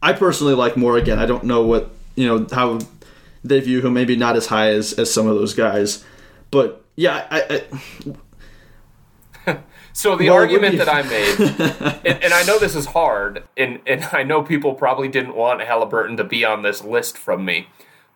[0.03, 0.96] I personally like more.
[0.96, 2.78] Again, I don't know what you know how
[3.44, 3.94] they view him.
[3.94, 6.05] Maybe not as high as as some of those guys,
[6.51, 7.26] but yeah.
[7.30, 7.62] I,
[9.46, 9.59] I
[9.92, 11.40] so the well, argument that I made,
[12.07, 15.61] and, and, I know this is hard, and and I know people probably didn't want
[15.61, 17.68] Haliburton to be on this list from me.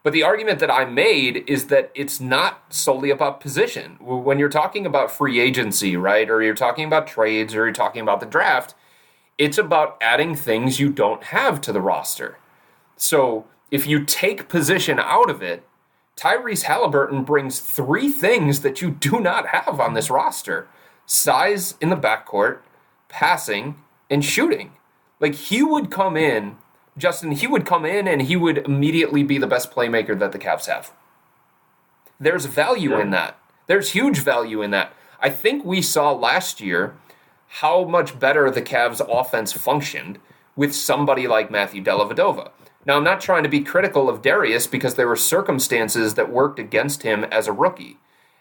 [0.02, 3.98] But the argument that I made is that it's not solely about position.
[4.00, 8.02] When you're talking about free agency, right, or you're talking about trades, or you're talking
[8.02, 8.74] about the draft,
[9.38, 12.38] it's about adding things you don't have to the roster.
[12.96, 15.64] So if you take position out of it,
[16.16, 20.68] Tyrese Haliburton brings three things that you do not have on this roster
[21.06, 22.58] size in the backcourt,
[23.08, 23.76] passing,
[24.08, 24.72] and shooting.
[25.20, 26.56] Like he would come in,
[26.96, 30.38] Justin, he would come in and he would immediately be the best playmaker that the
[30.38, 30.92] Cavs have.
[32.20, 33.00] There's value yeah.
[33.00, 33.38] in that.
[33.66, 34.92] There's huge value in that.
[35.20, 36.94] I think we saw last year
[37.56, 40.18] how much better the Cavs offense functioned
[40.56, 42.50] with somebody like Matthew Dellavedova.
[42.86, 46.58] Now, I'm not trying to be critical of Darius because there were circumstances that worked
[46.58, 47.98] against him as a rookie.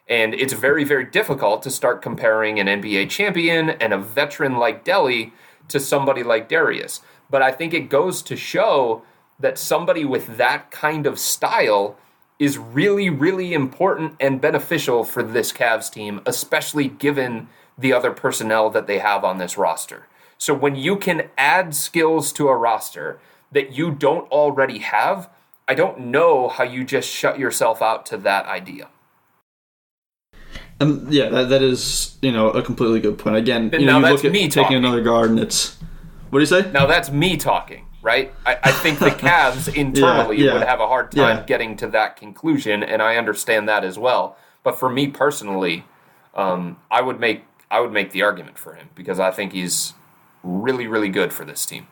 [0.08, 4.86] And it's very, very difficult to start comparing an NBA champion and a veteran like
[4.86, 5.34] Delly
[5.68, 7.02] to somebody like Darius.
[7.30, 9.04] But I think it goes to show
[9.42, 11.98] that somebody with that kind of style
[12.40, 18.70] is really, really important and beneficial for this Cavs team, especially given the other personnel
[18.70, 20.08] that they have on this roster.
[20.38, 23.20] So when you can add skills to a roster
[23.52, 25.30] that you don't already have,
[25.68, 28.90] I don't know how you just shut yourself out to that idea.
[30.80, 33.36] And yeah, that, that is you know a completely good point.
[33.36, 34.78] Again, you know, you look at taking talking.
[34.78, 35.78] another guard, and it's
[36.32, 36.72] what do you say?
[36.72, 38.34] Now that's me talking, right?
[38.46, 41.44] I, I think the Cavs internally yeah, yeah, would have a hard time yeah.
[41.44, 44.38] getting to that conclusion, and I understand that as well.
[44.64, 45.86] But for me personally,
[46.34, 49.94] um, I would make I would make the argument for him because I think he's
[50.44, 51.88] really, really good for this team.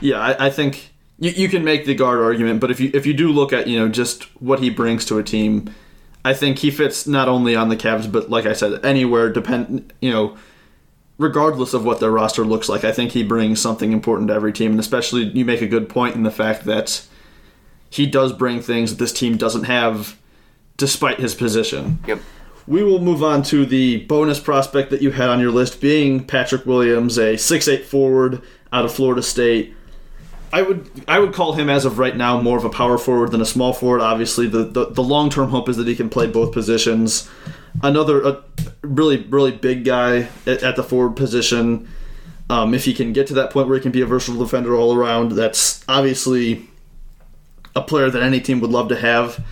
[0.00, 3.06] Yeah, I, I think you, you can make the guard argument, but if you if
[3.06, 5.72] you do look at you know just what he brings to a team,
[6.24, 9.92] I think he fits not only on the Cavs, but like I said, anywhere depend
[10.00, 10.36] you know,
[11.18, 12.82] regardless of what their roster looks like.
[12.82, 15.88] I think he brings something important to every team, and especially you make a good
[15.88, 17.06] point in the fact that
[17.90, 20.18] he does bring things that this team doesn't have,
[20.76, 22.00] despite his position.
[22.08, 22.18] Yep.
[22.66, 26.24] We will move on to the bonus prospect that you had on your list, being
[26.24, 28.40] Patrick Williams, a six-eight forward
[28.72, 29.74] out of Florida State.
[30.52, 33.32] I would I would call him as of right now more of a power forward
[33.32, 34.00] than a small forward.
[34.00, 37.28] Obviously, the the, the long term hope is that he can play both positions.
[37.82, 38.42] Another
[38.82, 41.88] really really big guy at, at the forward position.
[42.48, 44.76] Um, if he can get to that point where he can be a versatile defender
[44.76, 46.68] all around, that's obviously
[47.74, 49.44] a player that any team would love to have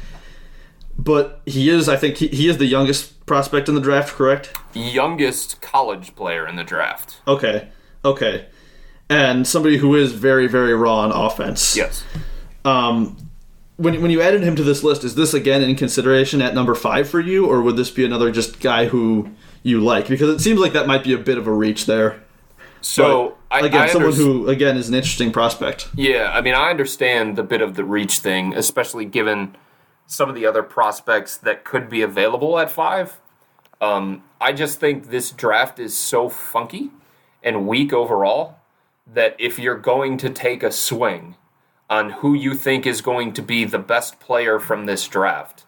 [0.98, 4.56] but he is, I think, he, he is the youngest prospect in the draft, correct?
[4.74, 7.20] Youngest college player in the draft.
[7.26, 7.68] Okay,
[8.04, 8.46] okay,
[9.08, 11.76] and somebody who is very, very raw on offense.
[11.76, 12.04] Yes.
[12.64, 13.16] Um,
[13.76, 16.74] when when you added him to this list, is this again in consideration at number
[16.74, 19.30] five for you, or would this be another just guy who
[19.62, 20.08] you like?
[20.08, 22.22] Because it seems like that might be a bit of a reach there.
[22.80, 25.88] So I, again, I someone who again is an interesting prospect.
[25.94, 29.56] Yeah, I mean, I understand the bit of the reach thing, especially given
[30.12, 33.18] some of the other prospects that could be available at five.
[33.80, 36.90] Um, I just think this draft is so funky
[37.42, 38.58] and weak overall
[39.06, 41.36] that if you're going to take a swing
[41.88, 45.64] on who you think is going to be the best player from this draft,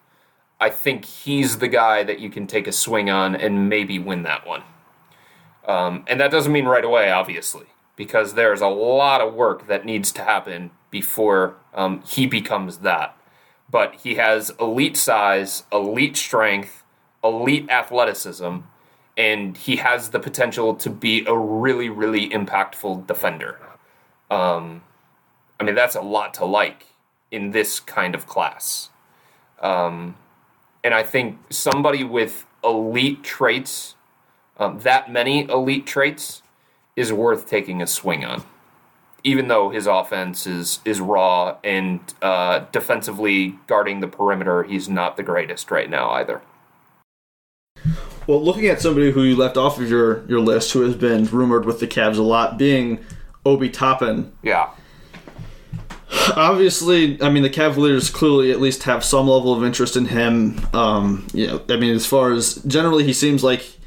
[0.60, 4.24] I think he's the guy that you can take a swing on and maybe win
[4.24, 4.62] that one.
[5.66, 7.66] Um, and that doesn't mean right away, obviously,
[7.96, 13.16] because there's a lot of work that needs to happen before um, he becomes that.
[13.74, 16.84] But he has elite size, elite strength,
[17.24, 18.58] elite athleticism,
[19.16, 23.58] and he has the potential to be a really, really impactful defender.
[24.30, 24.84] Um,
[25.58, 26.86] I mean, that's a lot to like
[27.32, 28.90] in this kind of class.
[29.60, 30.14] Um,
[30.84, 33.96] and I think somebody with elite traits,
[34.56, 36.42] um, that many elite traits,
[36.94, 38.44] is worth taking a swing on.
[39.24, 45.16] Even though his offense is is raw and uh, defensively guarding the perimeter, he's not
[45.16, 46.42] the greatest right now either.
[48.26, 51.26] Well, looking at somebody who you left off of your, your list, who has been
[51.26, 53.04] rumored with the Cavs a lot, being
[53.44, 54.32] Obi Toppin.
[54.42, 54.70] Yeah,
[56.36, 60.60] Obviously, I mean the Cavaliers clearly at least have some level of interest in him.
[60.72, 63.78] Um, you know, I mean as far as generally he seems like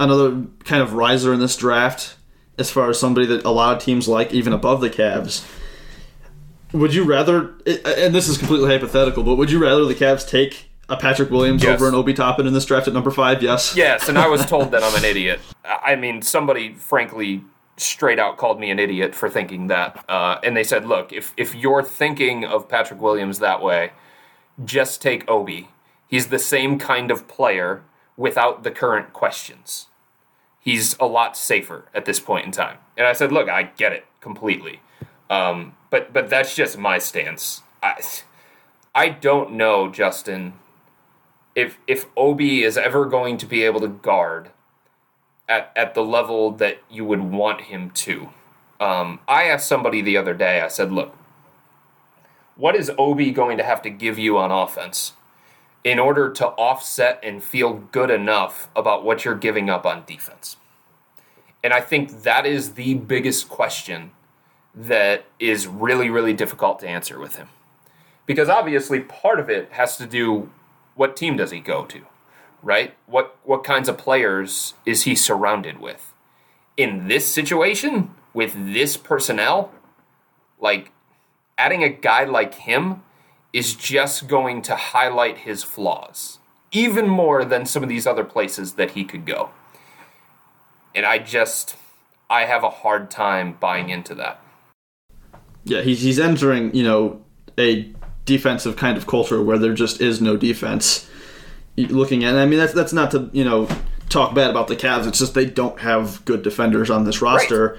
[0.00, 2.16] another kind of riser in this draft,
[2.58, 5.46] as far as somebody that a lot of teams like, even above the Cavs.
[6.72, 7.54] Would you rather?
[7.66, 11.62] And this is completely hypothetical, but would you rather the Cavs take a Patrick Williams
[11.62, 11.74] Yes.
[11.80, 13.42] over an Obi Toppin in this draft at number five?
[13.42, 13.74] Yes.
[13.76, 15.40] Yes, and I was told that I'm an idiot.
[15.64, 17.42] I mean, somebody frankly
[17.78, 20.04] straight out called me an idiot for thinking that.
[20.08, 23.92] Uh, and they said, look, if, if you're thinking of Patrick Williams that way,
[24.64, 25.68] just take Obi.
[26.08, 27.82] He's the same kind of player
[28.16, 29.86] without the current questions.
[30.60, 32.78] He's a lot safer at this point in time.
[32.96, 34.80] And I said, look, I get it completely.
[35.30, 37.62] Um, but but that's just my stance.
[37.82, 38.02] I,
[38.94, 40.54] I don't know, Justin,
[41.54, 44.50] if if Obi is ever going to be able to guard
[45.48, 48.30] at at the level that you would want him to.
[48.80, 50.60] Um, I asked somebody the other day.
[50.60, 51.16] I said, "Look,
[52.56, 55.14] what is Obi going to have to give you on offense
[55.84, 60.56] in order to offset and feel good enough about what you're giving up on defense?"
[61.62, 64.12] And I think that is the biggest question
[64.74, 67.48] that is really really difficult to answer with him.
[68.26, 70.50] Because obviously part of it has to do
[70.94, 72.02] what team does he go to
[72.62, 72.94] right?
[73.06, 76.12] What what kinds of players is he surrounded with?
[76.76, 79.72] In this situation with this personnel
[80.60, 80.92] like
[81.56, 83.02] adding a guy like him
[83.52, 86.38] is just going to highlight his flaws
[86.70, 89.50] even more than some of these other places that he could go
[90.94, 91.76] and i just
[92.28, 94.40] i have a hard time buying into that
[95.64, 97.22] Yeah, he's he's entering, you know,
[97.58, 97.92] a
[98.24, 101.08] defensive kind of culture where there just is no defense.
[101.76, 103.68] Looking at, I mean, that's that's not to you know
[104.08, 105.06] talk bad about the Cavs.
[105.06, 107.78] It's just they don't have good defenders on this roster,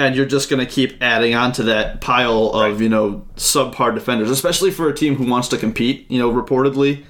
[0.00, 2.80] and you're just going to keep adding on to that pile of Right.
[2.80, 6.10] you know subpar defenders, especially for a team who wants to compete.
[6.10, 7.04] You know, reportedly.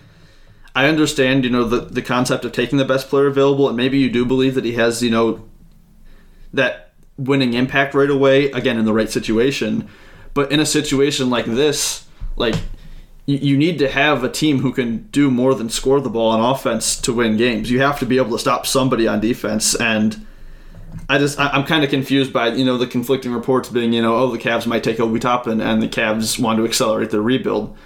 [0.74, 3.98] I understand, you know, the the concept of taking the best player available, and maybe
[3.98, 5.48] you do believe that he has, you know,
[6.52, 9.88] that winning impact right away, again, in the right situation.
[10.34, 12.54] But in a situation like this, like,
[13.26, 16.30] you, you need to have a team who can do more than score the ball
[16.30, 17.70] on offense to win games.
[17.70, 19.74] You have to be able to stop somebody on defense.
[19.74, 20.24] And
[21.08, 24.02] I just, I, I'm kind of confused by, you know, the conflicting reports being, you
[24.02, 27.22] know, oh, the Cavs might take Obi Toppin and the Cavs want to accelerate their
[27.22, 27.76] rebuild.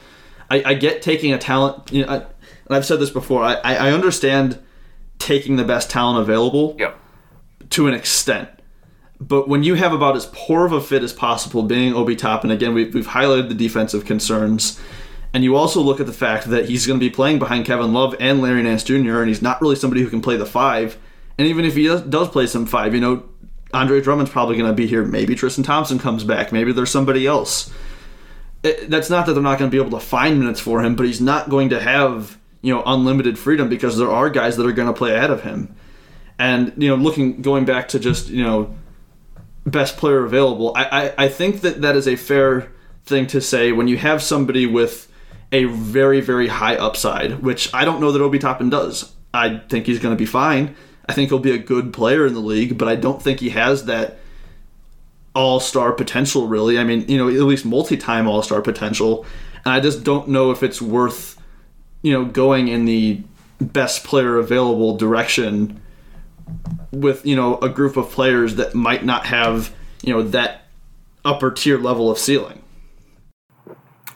[0.51, 3.55] I, I get taking a talent, you know, I, and I've said this before, I,
[3.55, 4.59] I I understand
[5.19, 6.99] taking the best talent available yep
[7.71, 8.49] to an extent.
[9.21, 12.51] But when you have about as poor of a fit as possible being Obi Toppin,
[12.51, 14.81] again, we've, we've highlighted the defensive concerns,
[15.33, 17.93] and you also look at the fact that he's going to be playing behind Kevin
[17.93, 20.99] Love and Larry Nance Jr., and he's not really somebody who can play the five.
[21.39, 23.25] And even if he does, does play some five, you know,
[23.73, 25.05] Andre Drummond's probably going to be here.
[25.05, 26.53] Maybe Tristan Thompson comes back.
[26.53, 27.73] Maybe there's somebody else.
[28.63, 30.95] It, that's not that they're not going to be able to find minutes for him,
[30.95, 34.67] but he's not going to have, you know, unlimited freedom because there are guys that
[34.67, 35.75] are going to play ahead of him.
[36.39, 38.75] And, you know, looking, going back to just, you know,
[39.67, 40.73] best player available.
[40.77, 42.73] I, I, I think that that is a fair
[43.05, 45.11] thing to say when you have somebody with
[45.53, 49.13] a very, very high upside, which I don't know that Obi Toppin does.
[49.33, 50.77] I think he's going to be fine.
[51.09, 53.51] I think he'll be a good player in the league, but I don't think he
[53.51, 54.19] has that
[55.35, 56.79] all star potential, really.
[56.79, 59.27] I mean, you know, at least multi time all star potential.
[59.65, 61.41] And I just don't know if it's worth,
[62.03, 63.23] you know, going in the
[63.61, 65.81] best player available direction
[66.93, 70.63] with you know a group of players that might not have you know that
[71.25, 72.63] upper tier level of ceiling.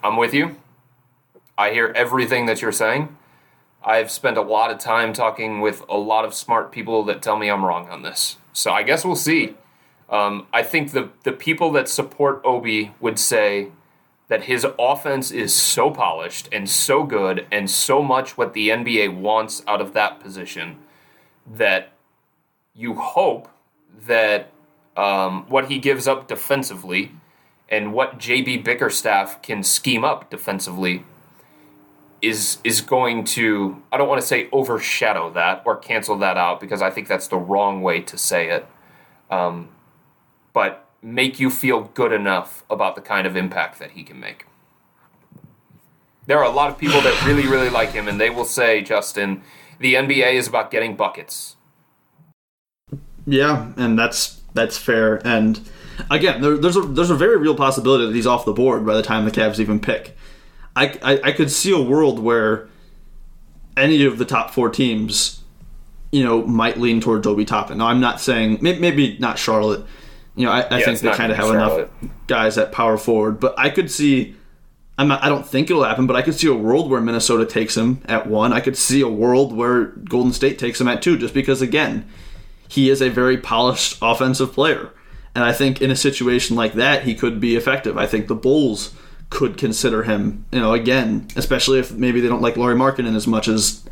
[0.02, 0.56] I'm with you.
[1.56, 3.16] I hear everything that you're saying.
[3.88, 7.38] I've spent a lot of time talking with a lot of smart people that tell
[7.38, 8.36] me I'm wrong on this.
[8.52, 9.54] So I guess we'll see.
[10.10, 13.68] Um, I think the the people that support Obi would say
[14.28, 19.18] that his offense is so polished and so good and so much what the NBA
[19.18, 20.76] wants out of that position
[21.50, 21.92] that
[22.74, 23.48] you hope
[24.06, 24.50] that
[24.98, 27.12] um, what he gives up defensively
[27.70, 31.04] and what JB Bickerstaff can scheme up defensively
[32.20, 36.60] is is going to I don't want to say overshadow that or cancel that out
[36.60, 38.66] because I think that's the wrong way to say it.
[39.30, 39.68] Um,
[40.52, 44.46] but make you feel good enough about the kind of impact that he can make.
[46.26, 48.82] There are a lot of people that really, really like him, and they will say,
[48.82, 49.42] Justin,
[49.78, 51.56] the NBA is about getting buckets.
[53.26, 55.26] Yeah, and that's that's fair.
[55.26, 55.60] And
[56.10, 58.94] again, there, there's a there's a very real possibility that he's off the board by
[58.94, 60.16] the time the Cavs even pick.
[60.78, 62.68] I, I, I could see a world where
[63.76, 65.42] any of the top four teams,
[66.12, 67.78] you know, might lean towards Obi Toppin.
[67.78, 69.84] Now, I'm not saying maybe not Charlotte
[70.38, 71.90] you know, I, I yeah, think they kind of have Charlotte.
[72.00, 74.36] enough guys at power forward, but I could see.
[74.96, 77.44] I'm not, I don't think it'll happen, but I could see a world where Minnesota
[77.44, 78.52] takes him at one.
[78.52, 82.08] I could see a world where Golden State takes him at two, just because again,
[82.68, 84.92] he is a very polished offensive player,
[85.34, 87.98] and I think in a situation like that, he could be effective.
[87.98, 88.94] I think the Bulls
[89.30, 93.26] could consider him, you know, again, especially if maybe they don't like Lauri Markkanen as
[93.26, 93.84] much as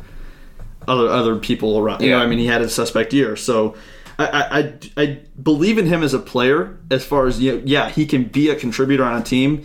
[0.87, 2.01] other other people around.
[2.01, 2.17] You yeah.
[2.17, 3.75] know, I mean, he had a suspect year, so
[4.19, 7.89] I, I, I believe in him as a player as far as you know, yeah
[7.89, 9.63] he can be a contributor on a team.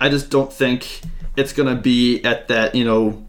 [0.00, 1.00] I just don't think
[1.36, 3.26] it's going to be at that you know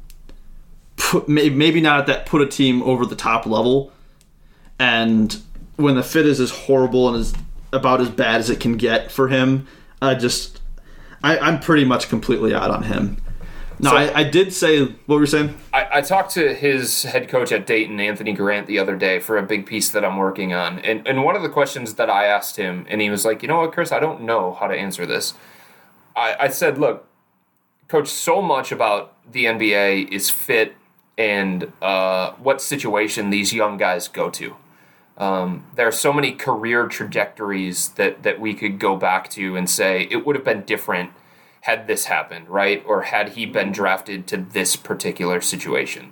[0.96, 3.92] put, maybe not at that put a team over the top level.
[4.78, 5.36] And
[5.76, 7.34] when the fit is as horrible and as
[7.74, 9.68] about as bad as it can get for him,
[10.02, 10.59] I just
[11.24, 13.18] I, I'm pretty much completely out on him.
[13.82, 15.58] No, so, I, I, did say what were you saying?
[15.72, 19.38] I, I, talked to his head coach at Dayton, Anthony Grant, the other day for
[19.38, 22.26] a big piece that I'm working on, and and one of the questions that I
[22.26, 24.76] asked him, and he was like, you know what, Chris, I don't know how to
[24.76, 25.34] answer this.
[26.14, 27.08] I, I said, look,
[27.88, 30.76] coach, so much about the NBA is fit
[31.18, 34.56] and uh, what situation these young guys go to.
[35.20, 39.70] Um, there are so many career trajectories that that we could go back to and
[39.70, 41.12] say it would have been different
[41.62, 42.84] had this happened, right?
[42.86, 46.12] Or had he been drafted to this particular situation.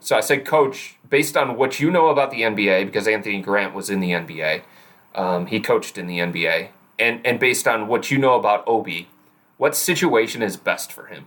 [0.00, 3.74] So I said, Coach, based on what you know about the NBA, because Anthony Grant
[3.74, 4.62] was in the NBA,
[5.14, 6.68] um, he coached in the NBA,
[6.98, 9.08] and, and based on what you know about Obi,
[9.56, 11.26] what situation is best for him?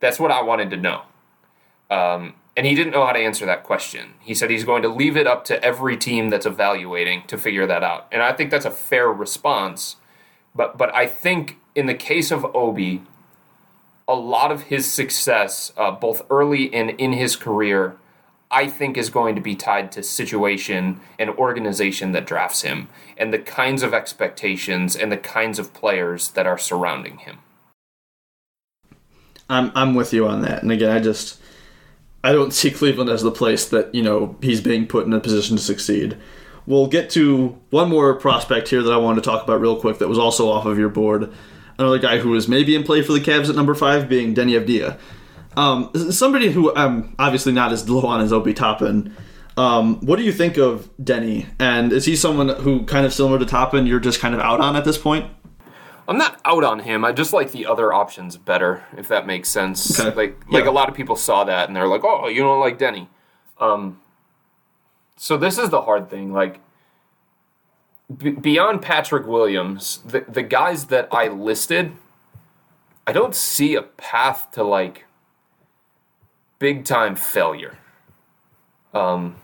[0.00, 1.02] That's what I wanted to know.
[1.90, 4.14] Um, and he didn't know how to answer that question.
[4.20, 7.66] He said he's going to leave it up to every team that's evaluating to figure
[7.66, 8.08] that out.
[8.10, 9.96] And I think that's a fair response.
[10.54, 13.02] But but I think in the case of Obi,
[14.08, 17.96] a lot of his success, uh, both early and in his career,
[18.50, 23.32] I think is going to be tied to situation and organization that drafts him and
[23.32, 27.38] the kinds of expectations and the kinds of players that are surrounding him.
[29.48, 30.62] I'm I'm with you on that.
[30.62, 31.39] And again, I just
[32.22, 35.20] I don't see Cleveland as the place that, you know, he's being put in a
[35.20, 36.16] position to succeed.
[36.66, 39.98] We'll get to one more prospect here that I wanted to talk about real quick
[39.98, 41.32] that was also off of your board
[41.80, 44.60] another guy who was maybe in play for the Cavs at number five being Deni
[44.60, 44.98] Avdija.
[45.56, 49.16] Um, somebody who I'm obviously not as low on as Obi Toppin.
[49.56, 51.46] Um, what do you think of Deni?
[51.58, 54.60] And is he someone who kind of similar to Toppin you're just kind of out
[54.60, 55.28] on at this point?
[56.10, 57.04] I'm not out on him.
[57.04, 60.00] I just like the other options better, if that makes sense.
[60.00, 60.12] Okay.
[60.12, 60.70] Like like yeah.
[60.70, 63.06] a lot of people saw that and they're like, "Oh, you don't like Deni.
[63.60, 64.00] Um,
[65.16, 66.32] so this is the hard thing.
[66.32, 66.58] Like
[68.14, 71.92] b- beyond Patrick Williams, the the guys that I listed,
[73.06, 75.04] I don't see a path to like
[76.58, 77.78] big time failure.
[78.92, 79.36] Um,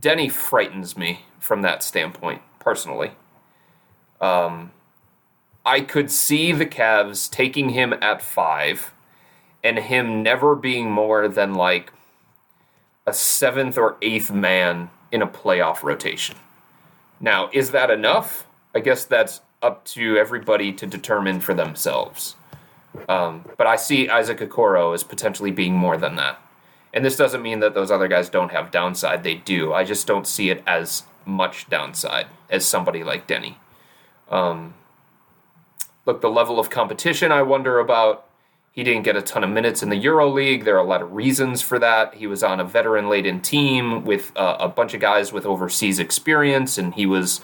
[0.00, 3.12] Deni frightens me from that standpoint personally.
[4.20, 4.72] Um,
[5.66, 8.94] I could see the Cavs taking him at five
[9.64, 11.92] and him never being more than like
[13.04, 16.36] a seventh or eighth man in a playoff rotation.
[17.20, 18.46] Now, is that enough?
[18.74, 22.36] I guess that's up to everybody to determine for themselves.
[23.08, 26.40] Um, but I see Isaac Okoro as potentially being more than that.
[26.94, 29.24] And this doesn't mean that those other guys don't have downside.
[29.24, 29.72] They do.
[29.72, 33.56] I just don't see it as much downside as somebody like Deni.
[34.30, 34.74] Um,
[36.06, 38.22] look, the level of competition I wonder about.
[38.72, 40.64] He didn't get a ton of minutes in the Euro League.
[40.64, 42.14] There are a lot of reasons for that.
[42.14, 45.98] He was on a veteran laden team with uh, a bunch of guys with overseas
[45.98, 47.40] experience, and he was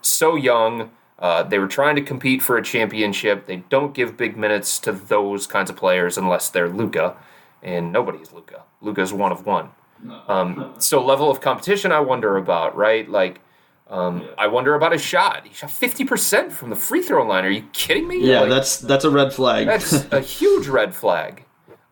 [0.00, 0.90] so young.
[1.18, 3.46] Uh, they were trying to compete for a championship.
[3.46, 7.16] They don't give big minutes to those kinds of players unless they're Luka,
[7.62, 8.62] and nobody's Luka.
[8.80, 9.70] Luka's one of one.
[10.28, 13.08] Um, so level of competition, I wonder about, right?
[13.08, 13.40] Like,
[13.88, 15.46] um, I wonder about his shot.
[15.46, 17.44] He shot fifty percent from the free throw line.
[17.44, 18.18] Are you kidding me?
[18.20, 19.66] Yeah, Like, that's that's a red flag.
[19.66, 21.44] that's a huge red flag.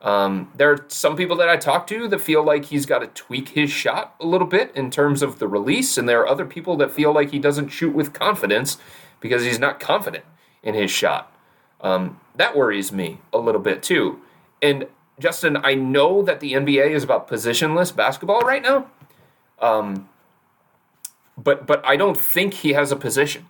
[0.02, 3.06] Um, there are some people that I talk to that feel like he's got to
[3.06, 6.44] tweak his shot a little bit in terms of the release, and there are other
[6.44, 8.76] people that feel like he doesn't shoot with confidence
[9.20, 10.24] because he's not confident
[10.62, 11.32] in his shot.
[11.80, 14.20] Um, that worries me a little bit too.
[14.60, 14.88] And
[15.18, 18.90] Justin, I know that the NBA is about positionless basketball right now,
[19.60, 20.08] um,
[21.36, 23.46] but but I don't think he has a position.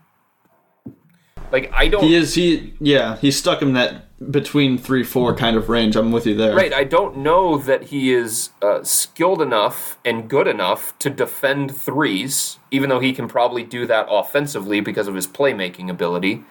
[1.53, 2.03] Like I don't.
[2.03, 5.97] he is he yeah he's stuck in that between three four kind of range.
[5.97, 6.55] I'm with you there.
[6.55, 11.76] Right, I don't know that he is uh, skilled enough and good enough to defend
[11.76, 16.45] threes, even though he can probably do that offensively because of his playmaking ability.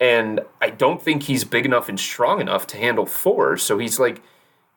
[0.00, 3.62] And I don't think he's big enough and strong enough to handle fours.
[3.62, 4.20] So he's like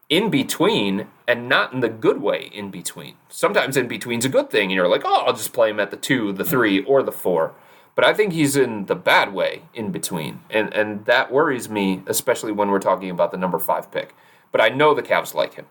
[0.10, 3.16] in between and not in the good way in between.
[3.30, 5.92] Sometimes in between's a good thing, and you're like, oh, I'll just play him at
[5.92, 7.54] the two, the three, or the four.
[7.96, 10.42] But I think he's in the bad way in between.
[10.50, 14.14] And and that worries me, especially when we're talking about the number five pick.
[14.52, 15.66] But I know the Cavs like him.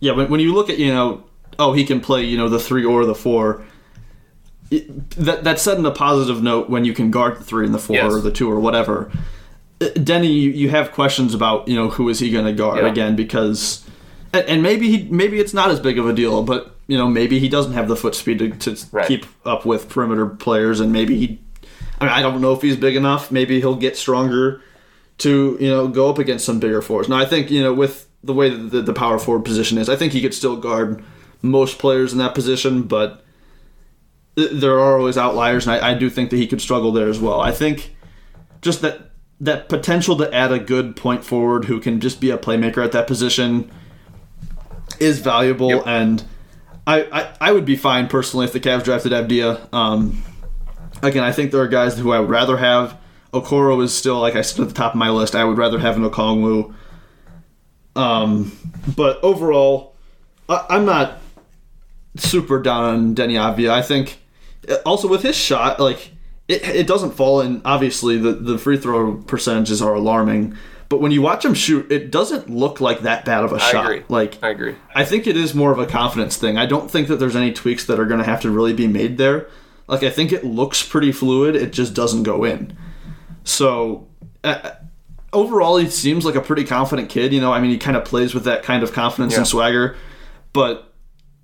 [0.00, 1.24] Yeah, when, when you look at you know,
[1.58, 3.64] oh, he can play you know the three or the four.
[4.70, 7.74] It, that that's said in a positive note when you can guard the three and
[7.74, 8.12] the four Yes.
[8.12, 9.10] or the two or whatever.
[9.80, 12.78] Uh, Deni, you, you have questions about you know who is he going to guard
[12.84, 12.90] Yeah.
[12.90, 13.84] again because,
[14.32, 17.06] and, and maybe he maybe it's not as big of a deal, but you know
[17.08, 19.06] maybe he doesn't have the foot speed to, to Right.
[19.06, 21.40] keep up with perimeter players, and maybe he.
[22.00, 23.30] I mean, I don't know if he's big enough.
[23.32, 24.62] Maybe he'll get stronger
[25.18, 27.08] to you know go up against some bigger fours.
[27.08, 29.88] Now I think you know with the way that the, the power forward position is,
[29.88, 31.04] I think he could still guard
[31.40, 33.22] most players in that position, but
[34.36, 37.08] th- there are always outliers, and I, I do think that he could struggle there
[37.08, 37.40] as well.
[37.40, 37.94] I think
[38.60, 39.10] just that
[39.40, 42.92] that potential to add a good point forward who can just be a playmaker at
[42.92, 43.70] that position
[44.98, 45.82] is valuable, Yep.
[45.86, 46.24] and
[46.86, 49.72] I, I I would be fine personally if the Cavs drafted Avdija.
[49.72, 50.22] Um,
[51.02, 52.98] again, I think there are guys who I would rather have.
[53.32, 55.34] Okoro is still, like I said, at the top of my list.
[55.36, 56.74] I would rather have an Okongwu.
[57.94, 58.52] Um,
[58.96, 59.94] but overall,
[60.48, 61.18] I, I'm not
[62.16, 63.70] super down on Deni Avdija.
[63.70, 64.18] I think
[64.86, 66.12] also with his shot, like
[66.48, 67.62] it, it doesn't fall in.
[67.64, 70.56] Obviously, the the free throw percentages are alarming.
[70.88, 73.70] But when you watch him shoot, it doesn't look like that bad of a I
[73.70, 73.84] shot.
[73.84, 74.04] agree.
[74.08, 74.74] Like I agree.
[74.94, 76.56] I think it is more of a confidence thing.
[76.56, 78.86] I don't think that there's any tweaks that are going to have to really be
[78.86, 79.48] made there.
[79.86, 81.54] Like I think it looks pretty fluid.
[81.56, 82.74] It just doesn't go in.
[83.44, 84.08] So
[84.44, 84.70] uh,
[85.32, 87.32] overall, he seems like a pretty confident kid.
[87.32, 89.40] You know, I mean, he kind of plays with that kind of confidence Yeah.
[89.40, 89.96] and swagger.
[90.54, 90.92] But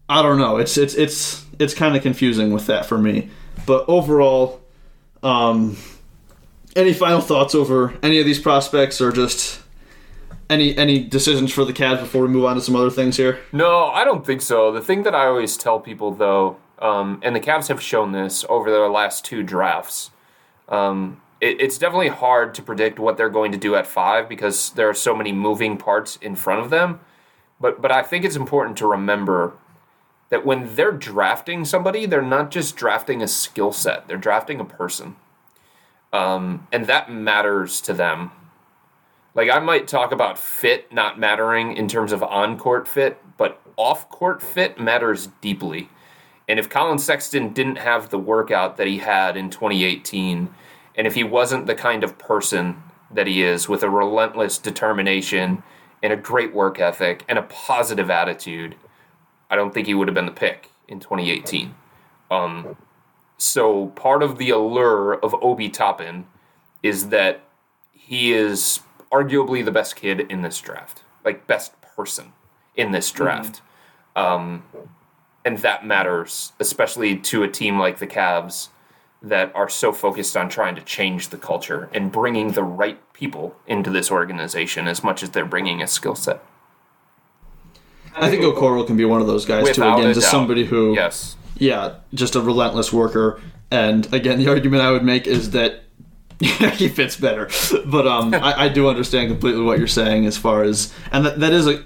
[0.09, 0.57] I don't know.
[0.57, 3.29] It's it's it's it's kind of confusing with that for me.
[3.67, 4.61] But overall,
[5.25, 5.77] um,
[6.77, 9.61] any final thoughts over any of these prospects, or just
[10.51, 13.41] any any decisions for the Cavs before we move on to some other things here?
[13.53, 14.71] No, I don't think so.
[14.71, 18.45] The thing that I always tell people, though, um, and the Cavs have shown this
[18.49, 20.11] over their last two drafts,
[20.69, 24.71] um, it, it's definitely hard to predict what they're going to do at five because
[24.71, 27.01] there are so many moving parts in front of them.
[27.61, 29.55] But but I think it's important to remember
[30.31, 34.65] that when they're drafting somebody, they're not just drafting a skill set; they're drafting a
[34.65, 35.17] person,
[36.13, 38.31] um, and that matters to them.
[39.35, 44.41] Like I might talk about fit not mattering in terms of on-court fit, but off-court
[44.41, 45.89] fit matters deeply.
[46.49, 50.55] And if Collin Sexton didn't have the workout that he had in 2018,
[50.95, 55.63] and if he wasn't the kind of person that he is with a relentless determination
[56.03, 58.77] and a great work ethic and a positive attitude,
[59.55, 61.77] I don't think he would have been the pick in 2018.
[62.29, 62.77] Um,
[63.39, 66.27] so part of the allure of Obi Toppin
[66.83, 67.45] is that
[67.93, 68.81] he is
[69.13, 72.33] arguably the best kid in this draft, like best person
[72.75, 73.63] in this draft.
[74.17, 74.65] Um,
[75.45, 78.71] and that matters, especially to a team like the Cavs
[79.23, 83.55] that are so focused on trying to change the culture and bringing the right people
[83.69, 86.43] into this organization as much as they're bringing a skill set.
[88.17, 89.83] I think Okoro can be one of those guys too.
[89.83, 90.31] Again, just doubt.
[90.31, 91.37] somebody who, Yes.
[91.59, 93.41] yeah, just a relentless worker.
[93.71, 95.83] And again, the argument I would make is that
[96.41, 97.49] he fits better.
[97.87, 101.41] But um, I, I do understand completely what you're saying as far as, and that,
[101.41, 101.83] that is a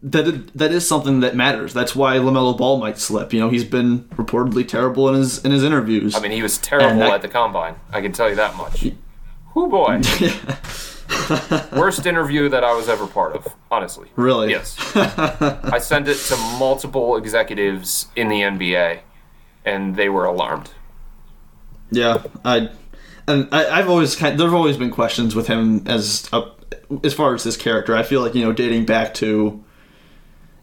[0.00, 1.74] that that is something that matters.
[1.74, 3.32] That's why Lamelo Ball might slip.
[3.32, 6.14] You know, he's been reportedly terrible in his in his interviews.
[6.14, 7.74] I mean, he was terrible that- at the combine.
[7.92, 8.86] I can tell you that much.
[9.54, 10.00] Who boy.
[11.72, 14.08] Worst interview that I was ever part of, honestly.
[14.16, 14.50] Really?
[14.50, 14.76] Yes.
[14.96, 19.00] I sent it to multiple executives in the NBA,
[19.64, 20.70] and they were alarmed.
[21.90, 22.70] Yeah, I
[23.26, 24.38] and I, I've always kind.
[24.38, 26.50] There've always been questions with him as a,
[27.04, 27.96] as far as his character.
[27.96, 29.62] I feel like you know, dating back to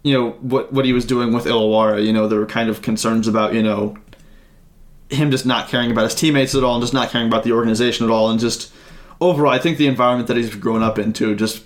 [0.03, 2.05] you know what what he was doing with Illawarra.
[2.05, 3.97] You know, there were kind of concerns about you know
[5.09, 7.51] him just not caring about his teammates at all, and just not caring about the
[7.51, 8.71] organization at all, and just
[9.21, 11.63] overall, I think the environment that he's grown up into, just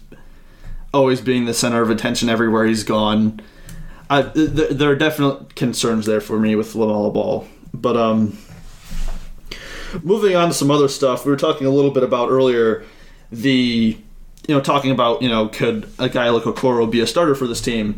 [0.93, 3.41] always being the center of attention everywhere he's gone.
[4.09, 8.37] I, th- there are definite concerns there for me with LaMelo Ball, but um
[10.03, 12.83] moving on to some other stuff, we were talking a little bit about earlier
[13.31, 13.97] the
[14.47, 17.47] you know talking about you know could a guy like Okoro be a starter for
[17.47, 17.95] this team.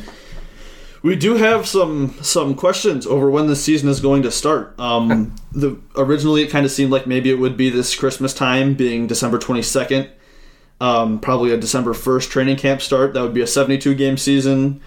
[1.04, 4.80] We do have some some questions over when the season is going to start.
[4.80, 8.76] Um, the originally it kind of seemed like maybe it would be this Christmas time,
[8.76, 10.10] being December twenty second.
[10.80, 13.14] Um, probably a December first training camp start.
[13.14, 14.80] That would be a seventy two game season,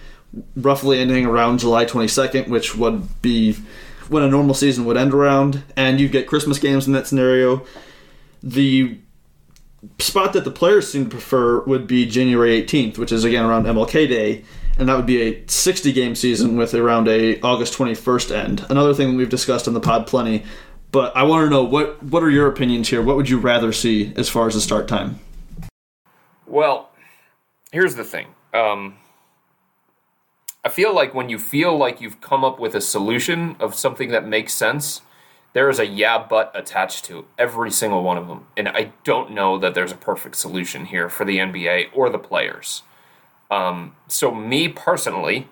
[0.55, 3.57] roughly ending around July twenty second, which would be
[4.07, 7.65] when a normal season would end around, and you'd get Christmas games in that scenario.
[8.41, 8.99] The
[9.99, 13.65] spot that the players seem to prefer would be January 18th, which is again around
[13.65, 14.43] MLK Day,
[14.77, 18.65] and that would be a 60 game season with around a August 21st end.
[18.69, 20.43] Another thing we've discussed on the pod plenty,
[20.91, 23.01] but I want to know what what are your opinions here?
[23.01, 25.19] What would you rather see as far as the start time?
[26.45, 26.89] Well,
[27.71, 28.27] here's the thing.
[28.53, 28.95] Um,
[30.63, 34.09] I feel like when you feel like you've come up with a solution of something
[34.09, 35.01] that makes sense,
[35.53, 38.47] there is a yeah but attached to every single one of them.
[38.57, 42.19] And I don't know that there's a perfect solution here for the NBA or the
[42.19, 42.83] players.
[43.51, 45.47] Um, so, me personally,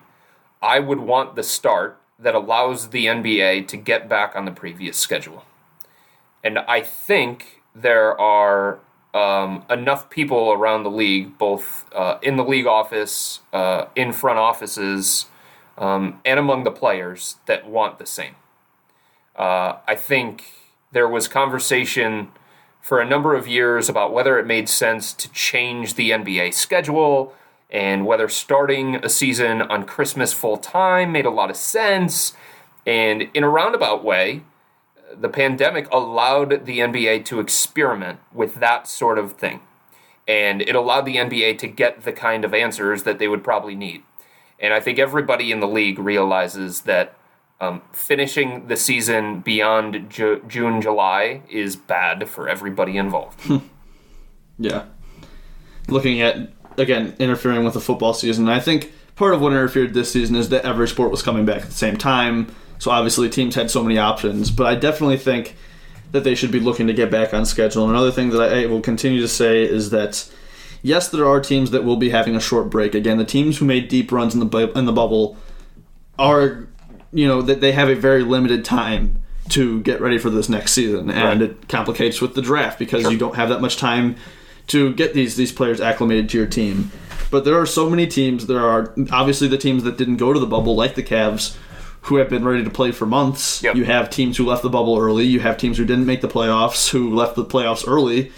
[0.60, 4.96] I would want the start that allows the NBA to get back on the previous
[4.96, 5.44] schedule.
[6.42, 8.78] And I think there are
[9.12, 14.38] um, enough people around the league, both uh, in the league office, uh, in front
[14.38, 15.26] offices,
[15.78, 18.34] um, and among the players that want the same.
[19.36, 20.44] Uh, I think
[20.92, 22.28] there was conversation
[22.80, 27.34] for a number of years about whether it made sense to change the NBA schedule
[27.74, 32.32] and whether starting a season on Christmas full time made a lot of sense.
[32.86, 34.42] And in a roundabout way,
[35.12, 39.60] the pandemic allowed the NBA to experiment with that sort of thing.
[40.28, 43.74] And it allowed the NBA to get the kind of answers that they would probably
[43.74, 44.04] need.
[44.60, 47.16] And I think everybody in the league realizes that
[47.60, 53.40] um, finishing the season beyond Ju- June, July is bad for everybody involved.
[54.58, 54.84] yeah.
[55.88, 60.12] Looking at, again, interfering with the football season, I think part of what interfered this
[60.12, 63.54] season is that every sport was coming back at the same time so obviously teams
[63.54, 65.56] had so many options, but I definitely think
[66.12, 67.84] that they should be looking to get back on schedule.
[67.84, 70.30] And another thing that I will continue to say is that
[70.82, 72.94] yes, there are teams that will be having a short break.
[72.94, 75.36] Again, the teams who made deep runs in the bu- in the bubble
[76.18, 76.68] are
[77.12, 79.18] you know that they have a very limited time
[79.48, 81.50] to get ready for this next season, and right.
[81.50, 83.12] it complicates with the draft because sure.
[83.12, 84.16] you don't have that much time
[84.68, 86.90] to get these these players acclimated to your team.
[87.30, 88.46] But there are so many teams.
[88.46, 91.56] There are obviously the teams that didn't go to the bubble, like the Cavs,
[92.02, 93.62] who have been ready to play for months.
[93.62, 93.76] Yep.
[93.76, 95.24] You have teams who left the bubble early.
[95.24, 98.30] You have teams who didn't make the playoffs who left the playoffs early.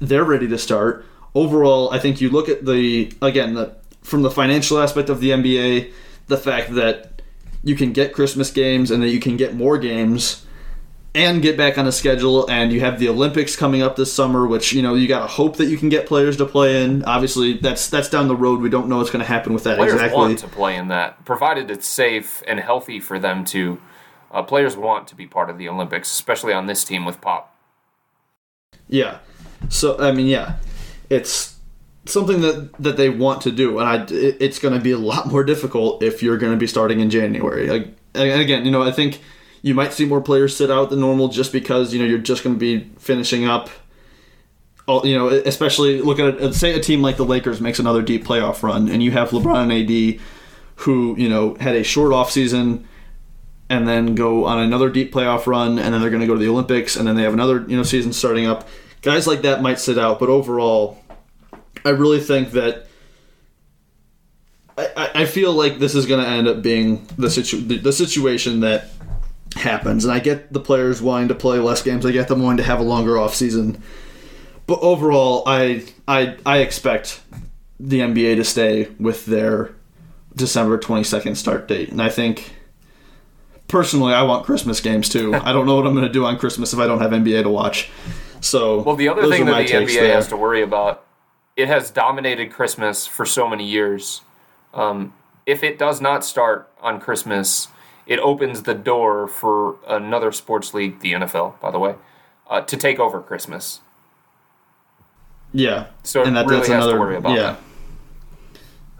[0.00, 1.04] They're ready to start.
[1.34, 5.30] Overall, I think you look at the again the, from the financial aspect of the
[5.30, 5.92] NBA,
[6.26, 7.22] the fact that
[7.62, 10.44] you can get Christmas games and that you can get more games
[11.14, 14.46] and get back on a schedule and you have the Olympics coming up this summer
[14.46, 17.04] which you know you got to hope that you can get players to play in.
[17.04, 18.60] Obviously that's that's down the road.
[18.60, 20.16] We don't know what's going to happen with that players exactly.
[20.16, 23.80] want to play in that provided it's safe and healthy for them to
[24.30, 27.56] uh, players want to be part of the Olympics especially on this team with Pop.
[28.88, 29.18] Yeah.
[29.68, 30.56] So I mean yeah.
[31.08, 31.56] It's
[32.06, 35.26] something that that they want to do and I it's going to be a lot
[35.26, 37.66] more difficult if you're going to be starting in January.
[37.66, 39.20] Like and again you know I think
[39.62, 42.42] you might see more players sit out than normal just because you know you're just
[42.42, 43.68] going to be finishing up.
[44.86, 48.02] All, you know, especially look at it, say a team like the Lakers makes another
[48.02, 50.20] deep playoff run, and you have LeBron and AD,
[50.76, 52.88] who you know had a short off season,
[53.68, 56.40] and then go on another deep playoff run, and then they're going to go to
[56.40, 58.68] the Olympics, and then they have another you know season starting up.
[59.02, 60.98] Guys like that might sit out, but overall,
[61.84, 62.86] I really think that
[64.76, 67.92] I, I feel like this is going to end up being the situ- the, the
[67.92, 68.90] situation that
[69.60, 70.04] happens.
[70.04, 72.04] And I get the players wanting to play less games.
[72.04, 73.82] I get them wanting to have a longer off season.
[74.66, 77.20] But overall, I I I expect
[77.78, 79.74] the NBA to stay with their
[80.36, 81.90] December 22nd start date.
[81.90, 82.52] And I think
[83.68, 85.34] personally I want Christmas games too.
[85.42, 87.42] I don't know what I'm going to do on Christmas if I don't have NBA
[87.44, 87.90] to watch.
[88.40, 90.14] So Well, the other thing that the NBA there.
[90.14, 91.04] has to worry about
[91.56, 94.22] it has dominated Christmas for so many years.
[94.72, 95.14] Um,
[95.46, 97.68] if it does not start on Christmas,
[98.10, 101.94] it opens the door for another sports league, the NFL, by the way,
[102.50, 103.80] uh, to take over Christmas.
[105.52, 105.86] Yeah.
[106.02, 107.56] So it really has to worry about yeah.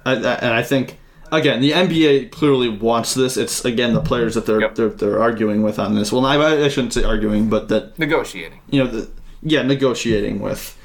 [0.07, 0.99] I, I, and I think
[1.31, 3.37] again the NBA clearly wants this.
[3.37, 4.75] It's again the players that they're Yep.
[4.77, 6.13] they're, they're arguing with on this.
[6.13, 8.61] Well, I, I shouldn't say arguing, but that Negotiating.
[8.71, 9.11] you know, the,
[9.43, 10.77] yeah, negotiating with.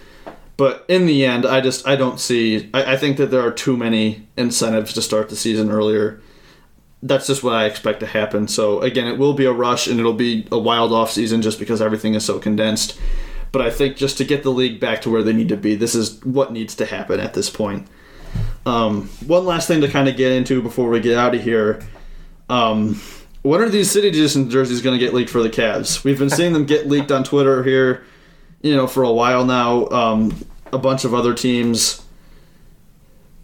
[0.58, 2.70] But in the end, I just I don't see.
[2.74, 6.22] I, I think that there are too many incentives to start the season earlier.
[7.06, 8.48] That's just what I expect to happen.
[8.48, 11.60] So again, it will be a rush and it'll be a wild off season just
[11.60, 13.00] because everything is so condensed.
[13.52, 15.76] But I think just to get the league back to where they need to be,
[15.76, 17.88] this is what needs to happen at this point.
[18.66, 21.86] Um, one last thing to kind of get into before we get out of here.
[22.50, 23.00] Um,
[23.44, 26.04] when are these city edition jerseys going to get leaked for the Cavs?
[26.04, 28.04] We've been seeing them get leaked on Twitter here,
[28.62, 29.88] you know, for a while now.
[29.90, 32.05] Um, a bunch of other teams.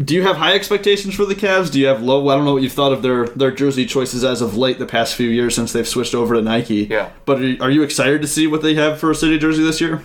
[0.04, 1.72] Do you have high expectations for the Cavs?
[1.72, 2.30] Do you have low?
[2.30, 4.86] I don't know what you've thought of their their jersey choices as of late, the
[4.86, 6.88] past few years since they've switched over to Nike.
[6.90, 7.12] Yeah.
[7.26, 9.64] But are you, are you excited to see what they have for a city jersey
[9.64, 10.04] this year?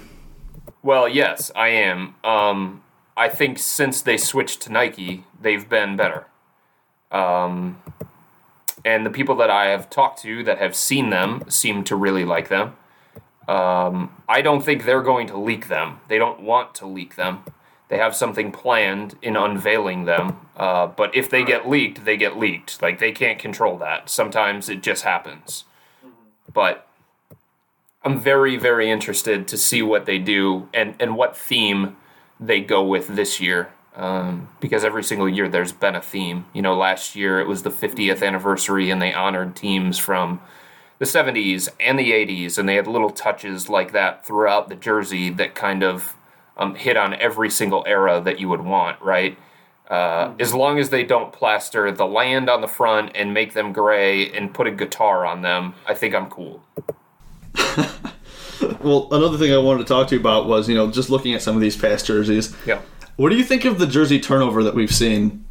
[0.82, 2.14] Well, yes, I am.
[2.24, 2.82] Um,
[3.16, 6.26] I think since they switched to Nike, they've been better.
[7.10, 7.82] Um,
[8.84, 12.24] and the people that I have talked to that have seen them seem to really
[12.24, 12.76] like them.
[13.48, 16.00] Um, I don't think they're going to leak them.
[16.08, 17.44] They don't want to leak them.
[17.88, 20.40] They have something planned in unveiling them.
[20.56, 22.82] Uh, but if they get leaked, they get leaked.
[22.82, 24.10] Like they can't control that.
[24.10, 25.64] Sometimes it just happens.
[26.52, 26.88] But
[28.02, 31.96] I'm very, very interested to see what they do and, and what theme
[32.40, 33.72] they go with this year.
[33.94, 36.44] Um, because every single year there's been a theme.
[36.52, 40.40] You know, last year it was the 50th anniversary and they honored teams from
[40.98, 45.30] the 70s and the 80s, and they had little touches like that throughout the jersey
[45.30, 46.16] that kind of
[46.56, 49.38] um, hit on every single era that you would want, right?
[49.88, 53.72] Uh, as long as they don't plaster the land on the front and make them
[53.72, 56.62] gray and put a guitar on them, I think I'm cool.
[58.80, 61.34] Well, another thing I wanted to talk to you about was, you know, just looking
[61.34, 62.54] at some of these past jerseys.
[62.64, 62.80] Yeah.
[63.16, 65.44] What do you think of the jersey turnover that we've seen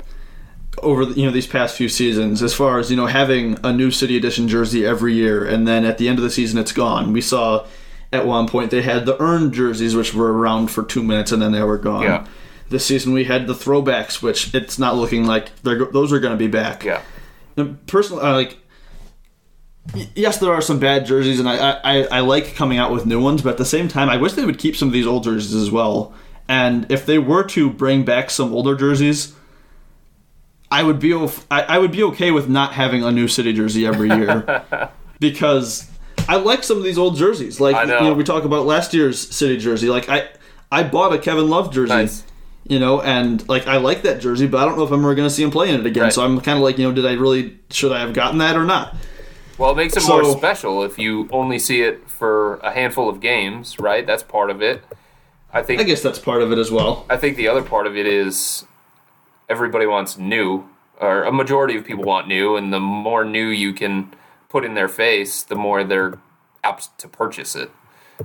[0.80, 2.42] over the, you know these past few seasons?
[2.42, 5.86] As far as you know, having a new city edition jersey every year, and then
[5.86, 7.14] at the end of the season, it's gone.
[7.14, 7.66] We saw
[8.12, 11.42] at one point they had the earned jerseys, which were around for two minutes, and
[11.42, 12.04] then they were gone.
[12.04, 12.28] Yeah.
[12.70, 16.34] This season we had the throwbacks, which it's not looking like they're those are going
[16.34, 16.84] to be back.
[16.84, 17.02] Yeah.
[17.56, 18.58] Now, personally, I uh, like.
[20.16, 23.22] Yes, there are some bad jerseys, and I, I, I like coming out with new
[23.22, 23.44] ones.
[23.44, 25.54] But at the same time, I wish they would keep some of these old jerseys
[25.54, 26.12] as well.
[26.48, 29.36] And if they were to bring back some older jerseys,
[30.72, 31.14] I would be
[31.52, 34.64] I would be okay with not having a new city jersey every year
[35.20, 35.90] because
[36.28, 37.60] I like some of these old jerseys.
[37.60, 37.98] Like I know.
[38.00, 39.90] you know, we talk about last year's city jersey.
[39.90, 40.30] Like I
[40.72, 41.94] I bought a Kevin Love jersey.
[41.94, 42.24] Nice.
[42.68, 45.14] You know, and like I like that jersey, but I don't know if I'm ever
[45.14, 46.04] going to see him play in it again.
[46.04, 46.14] Right.
[46.14, 48.56] So I'm kind of like, you know, did I really should I have gotten that
[48.56, 48.96] or not?
[49.58, 53.08] Well, it makes it So- more special if you only see it for a handful
[53.08, 54.06] of games, right?
[54.06, 54.84] That's part of it.
[55.54, 57.06] I think I guess that's part of it as well.
[57.10, 58.66] I think the other part of it is
[59.48, 60.66] everybody wants new,
[61.00, 64.12] or a majority of people want new, and the more new you can
[64.56, 66.18] put in their face, the more they're
[66.64, 67.70] apt to purchase it.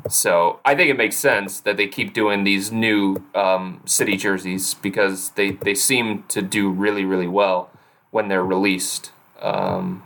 [0.08, 4.74] So I think it makes sense that they keep doing these new um, city jerseys
[4.74, 7.68] because they, they seem to do really, really well
[8.12, 9.10] when they're released.
[9.40, 10.04] Um,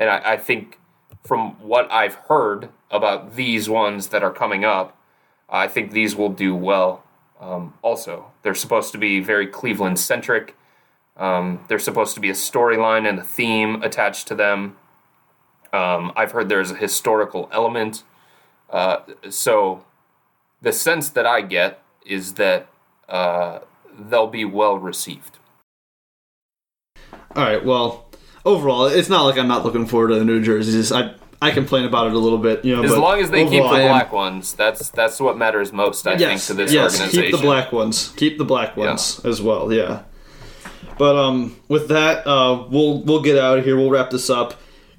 [0.00, 0.80] and I, I think
[1.22, 4.98] from what I've heard about these ones that are coming up,
[5.48, 7.04] I think these will do well
[7.40, 8.32] um, also.
[8.42, 10.56] They're supposed to be very Cleveland centric.
[11.16, 14.78] Um, there's supposed to be a storyline and a theme attached to them.
[15.74, 18.04] Um, I've heard there's a historical element.
[18.70, 18.98] Uh,
[19.28, 19.84] so
[20.62, 22.68] the sense that I get is that
[23.08, 23.60] uh,
[23.98, 25.38] they'll be well received.
[27.34, 27.64] All right.
[27.64, 28.08] Well,
[28.44, 30.92] overall, it's not like I'm not looking forward to the new jerseys.
[30.92, 32.84] I I complain about it a little bit, you know.
[32.84, 36.46] As long as they keep the black ones, that's that's what matters most, I yes,
[36.46, 37.22] think, to this yes, organization.
[37.22, 38.12] keep the black ones.
[38.16, 39.72] Keep the black ones as well.
[39.72, 40.04] Yeah.
[40.96, 43.76] But um, with that, uh, we'll we'll get out of here.
[43.76, 44.54] We'll wrap this up.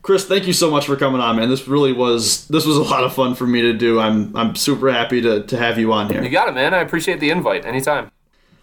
[0.05, 1.49] Chris, thank you so much for coming on, man.
[1.49, 3.99] This really was this was a lot of fun for me to do.
[3.99, 6.21] I'm I'm super happy to, to have you on here.
[6.21, 6.75] You got it, man.
[6.75, 7.65] I appreciate the invite.
[7.65, 8.11] Anytime.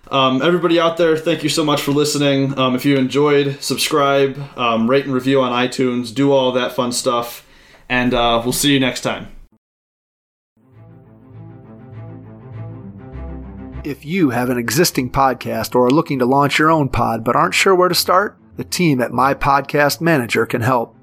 [0.08, 2.56] Um, everybody out there, thank you so much for listening.
[2.56, 6.92] Um, if you enjoyed, subscribe, um, rate and review on iTunes, do all that fun
[6.92, 7.44] stuff,
[7.88, 9.26] and uh, we'll see you next time.
[13.82, 17.34] If you have an existing podcast or are looking to launch your own pod but
[17.34, 20.96] aren't sure where to start, the team at My Podcast Manager can help.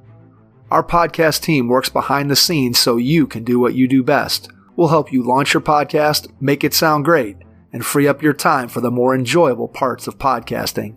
[0.71, 4.51] Our podcast team works behind the scenes so you can do what you do best.
[4.75, 7.37] We'll help you launch your podcast, make it sound great,
[7.73, 10.95] and free up your time for the more enjoyable parts of podcasting.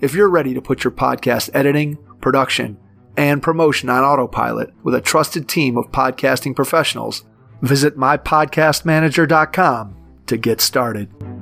[0.00, 2.76] If you're ready to put your podcast editing, production,
[3.16, 7.24] and promotion on autopilot with a trusted team of podcasting professionals,
[7.60, 9.96] visit mypodcastmanager.com
[10.26, 11.37] to get started.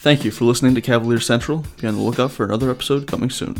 [0.00, 1.66] Thank you for listening to Cavalier Central.
[1.78, 3.56] Be on the lookout for another episode coming soon.